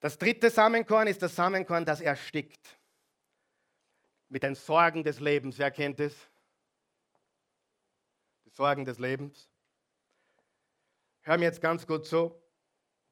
[0.00, 2.78] Das dritte Samenkorn ist das Samenkorn, das erstickt
[4.28, 5.58] mit den Sorgen des Lebens.
[5.58, 6.14] Wer kennt es?
[8.44, 9.48] Die Sorgen des Lebens.
[11.20, 12.41] Hör mir jetzt ganz gut zu.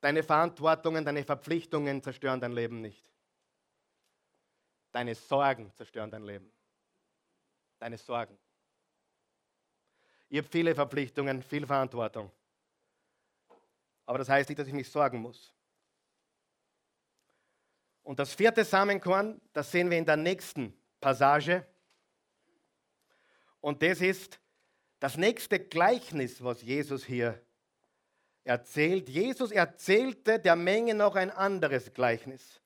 [0.01, 3.11] Deine Verantwortungen, deine Verpflichtungen zerstören dein Leben nicht.
[4.93, 6.51] Deine Sorgen zerstören dein Leben.
[7.79, 8.37] Deine Sorgen.
[10.29, 12.31] Ich habe viele Verpflichtungen, viel Verantwortung.
[14.07, 15.53] Aber das heißt nicht, dass ich mich sorgen muss.
[18.03, 21.67] Und das vierte Samenkorn, das sehen wir in der nächsten Passage.
[23.61, 24.41] Und das ist
[24.99, 27.41] das nächste Gleichnis, was Jesus hier
[28.45, 29.09] erzählt.
[29.09, 32.61] Jesus erzählte der Menge noch ein anderes Gleichnis.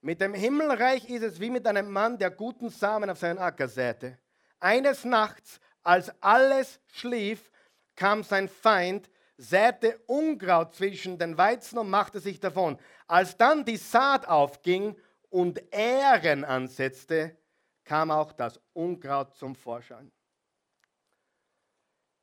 [0.00, 3.68] Mit dem Himmelreich ist es wie mit einem Mann, der guten Samen auf seinen Acker
[3.68, 4.18] säte.
[4.58, 7.50] Eines Nachts, als alles schlief,
[7.96, 12.78] kam sein Feind, säte Unkraut zwischen den Weizen und machte sich davon.
[13.06, 14.96] Als dann die Saat aufging
[15.28, 17.36] und Ähren ansetzte,
[17.84, 20.10] kam auch das Unkraut zum Vorschein.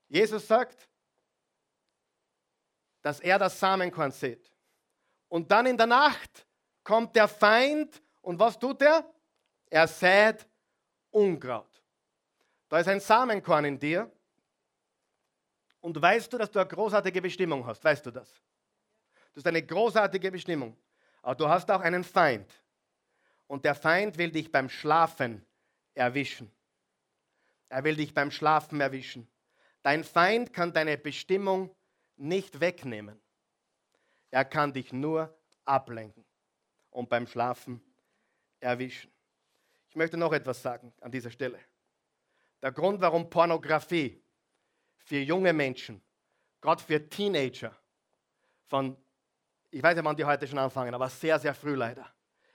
[0.10, 0.88] Jesus sagt,
[3.08, 4.52] dass er das Samenkorn sieht.
[5.30, 6.46] Und dann in der Nacht
[6.84, 9.10] kommt der Feind und was tut er?
[9.70, 10.46] Er sät
[11.10, 11.82] Unkraut.
[12.68, 14.12] Da ist ein Samenkorn in dir.
[15.80, 17.82] Und weißt du, dass du eine großartige Bestimmung hast?
[17.82, 18.30] Weißt du das?
[19.34, 20.76] Du hast eine großartige Bestimmung.
[21.22, 22.52] Aber du hast auch einen Feind.
[23.48, 25.46] Und der Feind will dich beim Schlafen
[25.94, 26.52] erwischen.
[27.70, 29.30] Er will dich beim Schlafen erwischen.
[29.82, 31.74] Dein Feind kann deine Bestimmung
[32.18, 33.20] nicht wegnehmen.
[34.32, 36.26] Er kann dich nur ablenken
[36.90, 37.82] und beim Schlafen
[38.60, 39.12] erwischen.
[39.90, 41.60] Ich möchte noch etwas sagen an dieser Stelle.
[42.62, 44.22] Der Grund, warum Pornografie
[44.98, 46.02] für junge Menschen,
[46.60, 47.76] gerade für Teenager,
[48.66, 48.98] von,
[49.72, 52.12] ich weiß nicht, wann die heute schon anfangen, aber sehr, sehr früh leider,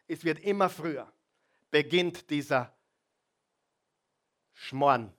[0.06, 1.10] es wird immer früher,
[1.70, 2.76] beginnt dieser
[4.52, 5.12] Schmorn.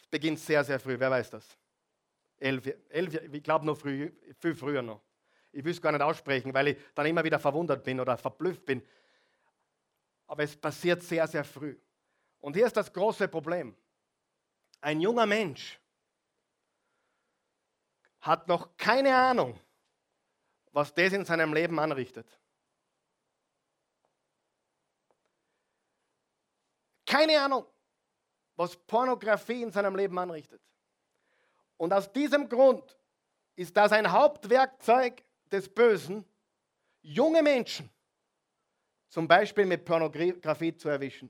[0.00, 1.46] Es beginnt sehr, sehr früh, wer weiß das?
[2.42, 5.00] Elf, elf ich glaube noch früh, viel früher noch.
[5.52, 8.64] Ich will es gar nicht aussprechen, weil ich dann immer wieder verwundert bin oder verblüfft
[8.64, 8.82] bin.
[10.26, 11.78] Aber es passiert sehr, sehr früh.
[12.40, 13.76] Und hier ist das große Problem.
[14.80, 15.78] Ein junger Mensch
[18.20, 19.60] hat noch keine Ahnung,
[20.72, 22.26] was das in seinem Leben anrichtet.
[27.06, 27.66] Keine Ahnung,
[28.56, 30.60] was Pornografie in seinem Leben anrichtet.
[31.82, 32.96] Und aus diesem Grund
[33.56, 36.24] ist das ein Hauptwerkzeug des Bösen,
[37.00, 37.90] junge Menschen
[39.08, 41.28] zum Beispiel mit Pornografie zu erwischen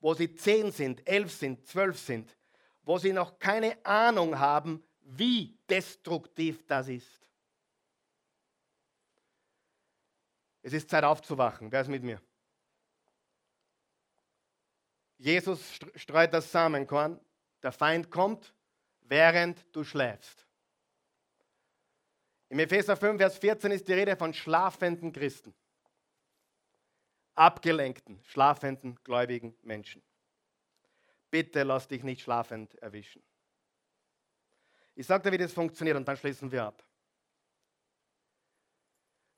[0.00, 2.36] wo sie zehn sind, elf sind, zwölf sind,
[2.82, 7.20] wo sie noch keine Ahnung haben, wie destruktiv das ist.
[10.62, 11.72] Es ist Zeit aufzuwachen.
[11.72, 12.20] Wer ist mit mir?
[15.18, 17.18] Jesus streut das Samenkorn.
[17.62, 18.54] Der Feind kommt,
[19.10, 20.46] während du schläfst.
[22.48, 25.54] Im Epheser 5, Vers 14 ist die Rede von schlafenden Christen
[27.40, 30.02] abgelenkten, schlafenden, gläubigen Menschen.
[31.30, 33.22] Bitte lass dich nicht schlafend erwischen.
[34.94, 36.86] Ich sage dir, wie das funktioniert und dann schließen wir ab.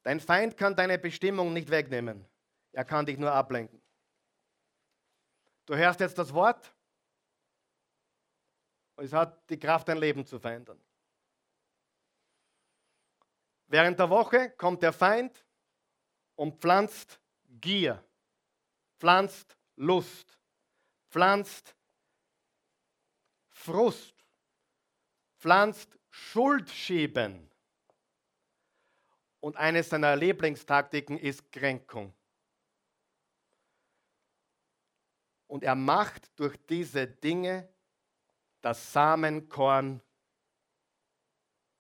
[0.03, 2.27] Dein Feind kann deine Bestimmung nicht wegnehmen.
[2.73, 3.81] Er kann dich nur ablenken.
[5.67, 6.75] Du hörst jetzt das Wort
[9.03, 10.81] es hat die Kraft, dein Leben zu verändern.
[13.67, 15.45] Während der Woche kommt der Feind
[16.37, 17.21] und pflanzt
[17.61, 18.05] Gier,
[18.99, 20.39] pflanzt Lust,
[21.11, 21.75] pflanzt
[23.49, 24.15] Frust,
[25.39, 27.51] pflanzt Schuldschieben.
[29.41, 32.15] Und eine seiner Lieblingstaktiken ist Kränkung.
[35.49, 37.72] Und er macht durch diese Dinge
[38.63, 40.01] das Samenkorn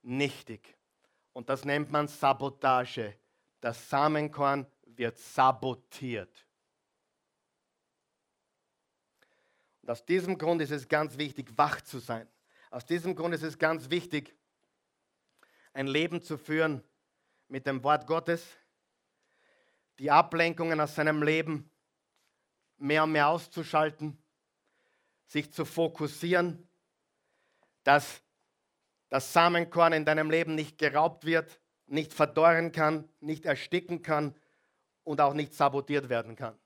[0.03, 0.76] nichtig.
[1.33, 3.16] Und das nennt man Sabotage.
[3.61, 6.47] Das Samenkorn wird sabotiert.
[9.80, 12.28] Und aus diesem Grund ist es ganz wichtig, wach zu sein.
[12.70, 14.35] Aus diesem Grund ist es ganz wichtig,
[15.72, 16.83] ein Leben zu führen
[17.49, 18.47] mit dem Wort Gottes,
[19.99, 21.70] die Ablenkungen aus seinem Leben
[22.78, 24.18] mehr und mehr auszuschalten,
[25.26, 26.68] sich zu fokussieren,
[27.85, 28.22] dass
[29.09, 34.35] das Samenkorn in deinem Leben nicht geraubt wird, nicht verdorren kann, nicht ersticken kann,
[35.05, 36.59] und auch nicht sabotiert werden kann.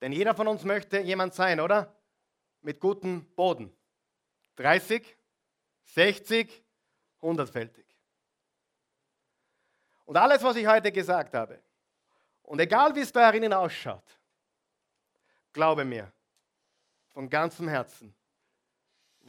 [0.00, 1.94] Denn jeder von uns möchte jemand sein, oder?
[2.62, 3.74] Mit gutem Boden.
[4.56, 5.16] 30,
[5.84, 6.62] 60,
[7.20, 7.84] 100-fältig.
[10.04, 11.62] Und alles, was ich heute gesagt habe,
[12.42, 14.18] und egal wie es da herinnen ausschaut,
[15.52, 16.12] glaube mir,
[17.08, 18.14] von ganzem Herzen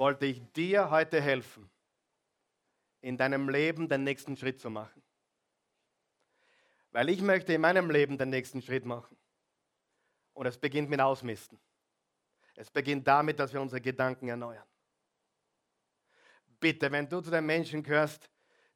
[0.02, 1.70] wollte ich dir heute helfen,
[3.02, 5.00] in deinem Leben den nächsten Schritt zu machen.
[6.90, 9.16] Weil ich möchte in meinem Leben den nächsten Schritt machen.
[10.34, 11.60] Und es beginnt mit Ausmisten.
[12.56, 14.66] Es beginnt damit, dass wir unsere Gedanken erneuern.
[16.60, 18.28] Bitte, wenn du zu den Menschen gehörst,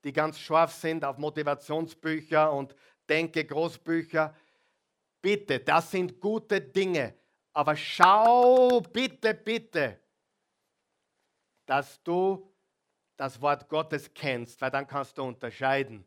[0.03, 2.75] die ganz scharf sind auf Motivationsbücher und
[3.09, 4.35] Denke Großbücher,
[5.23, 7.15] bitte, das sind gute Dinge.
[7.51, 10.04] Aber schau bitte, bitte,
[11.65, 12.51] dass du
[13.17, 16.05] das Wort Gottes kennst, weil dann kannst du unterscheiden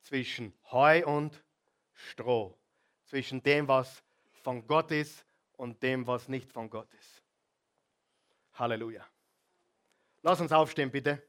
[0.00, 1.44] zwischen Heu und
[1.92, 2.56] Stroh,
[3.04, 4.02] zwischen dem, was
[4.42, 5.26] von Gott ist
[5.56, 7.22] und dem, was nicht von Gott ist.
[8.54, 9.04] Halleluja.
[10.22, 11.22] Lass uns aufstehen, bitte.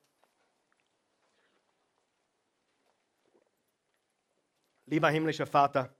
[4.86, 5.96] Lieber himmlischer Vater,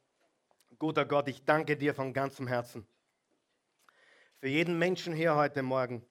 [0.80, 2.88] guter Gott, ich danke dir von ganzem Herzen
[4.40, 6.02] für jeden Menschen hier heute Morgen.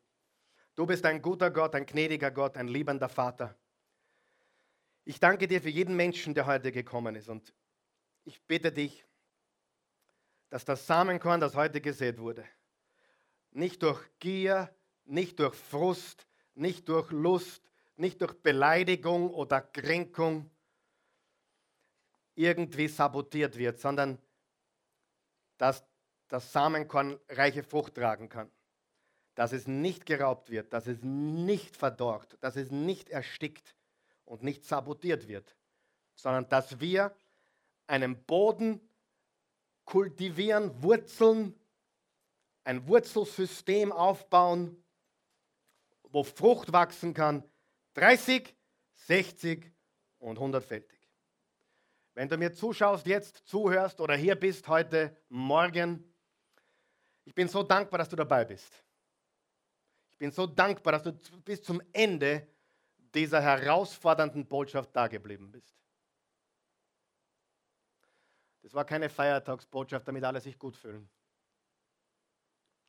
[0.79, 3.53] Du bist ein guter Gott, ein gnädiger Gott, ein liebender Vater.
[5.05, 7.29] Ich danke dir für jeden Menschen, der heute gekommen ist.
[7.29, 7.53] Und
[8.23, 9.05] ich bitte dich,
[10.51, 12.45] dass das Samenkorn, das heute gesät wurde,
[13.51, 14.73] nicht durch Gier,
[15.05, 20.49] nicht durch Frust, nicht durch Lust, nicht durch Beleidigung oder Kränkung
[22.37, 24.17] irgendwie sabotiert wird, sondern
[25.57, 25.85] dass
[26.29, 28.49] das Samenkorn reiche Frucht tragen kann.
[29.39, 33.77] Dass es nicht geraubt wird, dass es nicht verdorrt, dass es nicht erstickt
[34.25, 35.57] und nicht sabotiert wird,
[36.17, 37.15] sondern dass wir
[37.87, 38.81] einen Boden
[39.85, 41.55] kultivieren, Wurzeln,
[42.65, 44.83] ein Wurzelsystem aufbauen,
[46.03, 47.49] wo Frucht wachsen kann,
[47.95, 48.57] 30,
[48.95, 49.71] 60
[50.19, 50.99] und 100-fältig.
[52.15, 56.13] Wenn du mir zuschaust, jetzt zuhörst oder hier bist heute, morgen,
[57.25, 58.83] ich bin so dankbar, dass du dabei bist.
[60.19, 61.13] Bin so dankbar, dass du
[61.45, 62.47] bis zum Ende
[63.15, 65.75] dieser herausfordernden Botschaft dageblieben bist.
[68.63, 71.09] Das war keine Feiertagsbotschaft, damit alle sich gut fühlen.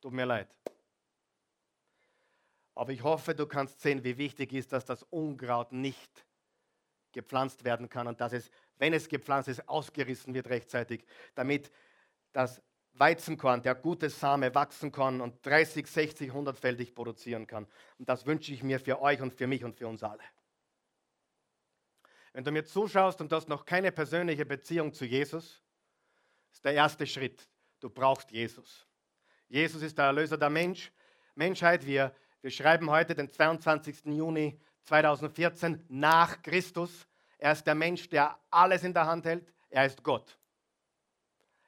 [0.00, 0.48] Tut mir leid.
[2.74, 6.26] Aber ich hoffe, du kannst sehen, wie wichtig ist, dass das Unkraut nicht
[7.12, 11.04] gepflanzt werden kann und dass es, wenn es gepflanzt ist, ausgerissen wird rechtzeitig,
[11.34, 11.70] damit
[12.32, 12.62] das
[12.94, 17.66] Weizenkorn, der gute Same, wachsen kann und 30, 60, 100-fältig produzieren kann.
[17.98, 20.22] Und das wünsche ich mir für euch und für mich und für uns alle.
[22.32, 25.62] Wenn du mir zuschaust und du hast noch keine persönliche Beziehung zu Jesus,
[26.52, 27.48] ist der erste Schritt.
[27.80, 28.86] Du brauchst Jesus.
[29.48, 30.92] Jesus ist der Erlöser der Mensch,
[31.34, 31.84] Menschheit.
[31.86, 34.04] Wir, wir schreiben heute den 22.
[34.04, 37.06] Juni 2014 nach Christus.
[37.38, 39.52] Er ist der Mensch, der alles in der Hand hält.
[39.70, 40.38] Er ist Gott.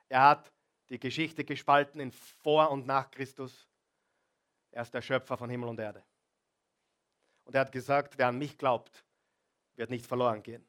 [0.09, 0.52] Er hat
[0.93, 3.67] die Geschichte gespalten in vor und nach Christus.
[4.73, 6.05] Er ist der Schöpfer von Himmel und Erde.
[7.45, 9.03] Und er hat gesagt, wer an mich glaubt,
[9.75, 10.63] wird nicht verloren gehen.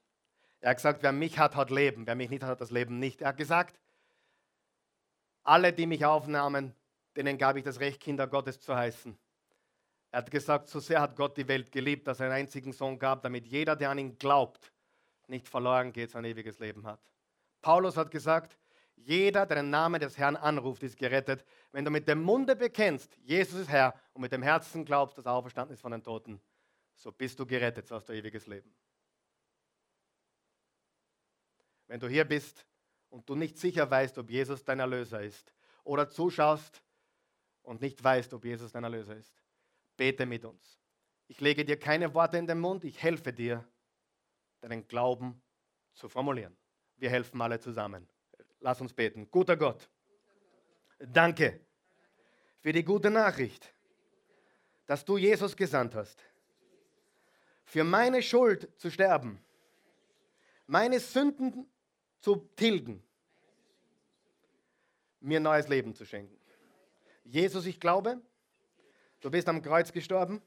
[0.61, 2.07] Er hat gesagt, wer mich hat, hat Leben.
[2.07, 3.21] Wer mich nicht hat, hat das Leben nicht.
[3.21, 3.77] Er hat gesagt,
[5.43, 6.73] alle, die mich aufnahmen,
[7.17, 9.17] denen gab ich das Recht, Kinder Gottes zu heißen.
[10.11, 12.97] Er hat gesagt, so sehr hat Gott die Welt geliebt, dass er einen einzigen Sohn
[12.97, 14.71] gab, damit jeder, der an ihn glaubt,
[15.27, 17.01] nicht verloren geht, sein ewiges Leben hat.
[17.61, 18.57] Paulus hat gesagt,
[18.95, 21.45] jeder, der den Namen des Herrn anruft, ist gerettet.
[21.71, 25.25] Wenn du mit dem Munde bekennst, Jesus ist Herr, und mit dem Herzen glaubst, dass
[25.25, 26.41] er auferstanden ist von den Toten,
[26.95, 28.73] so bist du gerettet, so hast du ewiges Leben.
[31.87, 32.65] Wenn du hier bist
[33.09, 36.81] und du nicht sicher weißt, ob Jesus dein Erlöser ist, oder zuschaust
[37.61, 39.43] und nicht weißt, ob Jesus dein Erlöser ist,
[39.97, 40.79] bete mit uns.
[41.27, 43.67] Ich lege dir keine Worte in den Mund, ich helfe dir,
[44.61, 45.41] deinen Glauben
[45.93, 46.55] zu formulieren.
[46.95, 48.07] Wir helfen alle zusammen.
[48.63, 49.27] Lass uns beten.
[49.29, 49.89] Guter Gott,
[50.97, 51.59] danke
[52.61, 53.73] für die gute Nachricht,
[54.85, 56.23] dass du Jesus gesandt hast,
[57.65, 59.43] für meine Schuld zu sterben,
[60.65, 61.69] meine Sünden
[62.21, 63.03] zu tilgen,
[65.19, 66.39] mir neues Leben zu schenken.
[67.25, 68.21] Jesus, ich glaube,
[69.19, 70.41] du bist am Kreuz gestorben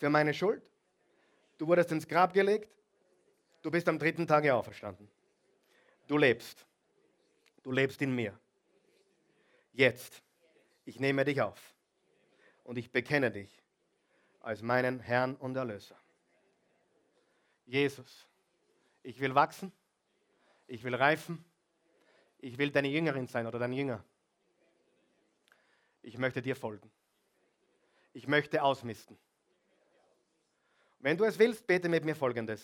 [0.00, 0.68] für meine Schuld.
[1.58, 2.76] Du wurdest ins Grab gelegt.
[3.62, 5.08] Du bist am dritten Tage auferstanden.
[6.08, 6.66] Du lebst.
[7.64, 8.38] Du lebst in mir.
[9.72, 10.22] Jetzt,
[10.84, 11.74] ich nehme dich auf
[12.62, 13.60] und ich bekenne dich
[14.38, 15.98] als meinen Herrn und Erlöser.
[17.66, 18.28] Jesus,
[19.02, 19.72] ich will wachsen
[20.66, 21.44] ich will reifen,
[22.38, 24.04] ich will deine Jüngerin sein oder dein Jünger.
[26.02, 26.90] Ich möchte dir folgen.
[28.12, 29.18] Ich möchte ausmisten.
[30.98, 32.62] Wenn du es willst, bete mit mir folgendes.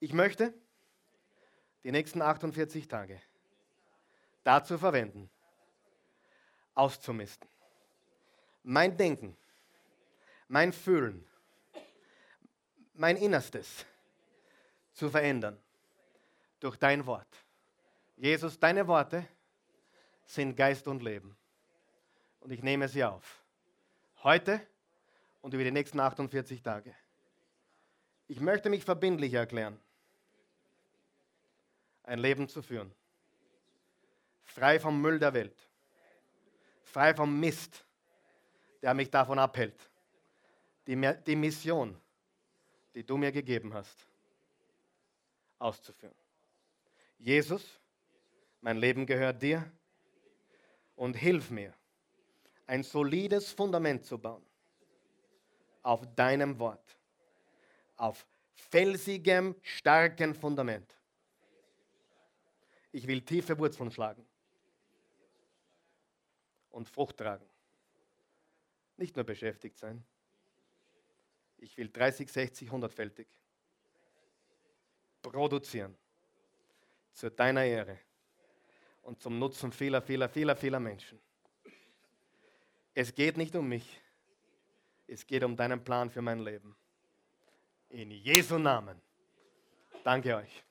[0.00, 0.54] Ich möchte
[1.82, 3.20] die nächsten 48 Tage
[4.44, 5.28] dazu verwenden,
[6.74, 7.48] auszumisten.
[8.62, 9.36] Mein Denken,
[10.48, 11.26] mein Fühlen,
[12.94, 13.84] mein Innerstes
[14.92, 15.60] zu verändern
[16.60, 17.28] durch dein Wort.
[18.16, 19.26] Jesus, deine Worte
[20.24, 21.36] sind Geist und Leben.
[22.40, 23.42] Und ich nehme sie auf.
[24.22, 24.60] Heute
[25.42, 26.94] und über die nächsten 48 Tage.
[28.28, 29.78] Ich möchte mich verbindlich erklären,
[32.04, 32.94] ein Leben zu führen.
[34.44, 35.68] Frei vom Müll der Welt.
[36.82, 37.84] Frei vom Mist,
[38.82, 39.90] der mich davon abhält.
[40.86, 42.00] Die, die Mission,
[42.94, 44.06] die du mir gegeben hast,
[45.58, 46.14] auszuführen.
[47.18, 47.80] Jesus,
[48.60, 49.68] mein Leben gehört dir
[50.94, 51.74] und hilf mir,
[52.66, 54.44] ein solides Fundament zu bauen
[55.82, 56.96] auf deinem Wort,
[57.96, 60.94] auf felsigem, starken Fundament.
[62.92, 64.26] Ich will tiefe Wurzeln schlagen
[66.74, 67.48] und Frucht tragen.
[68.96, 70.04] Nicht nur beschäftigt sein.
[71.58, 73.26] Ich will 30, 60, 100-fältig
[75.22, 75.96] produzieren
[77.12, 77.98] zu deiner Ehre
[79.02, 81.18] und zum Nutzen vieler, vieler, vieler, vieler Menschen.
[82.92, 84.00] Es geht nicht um mich,
[85.06, 86.76] es geht um deinen Plan für mein Leben.
[87.88, 89.00] In Jesu Namen.
[90.02, 90.64] Danke euch.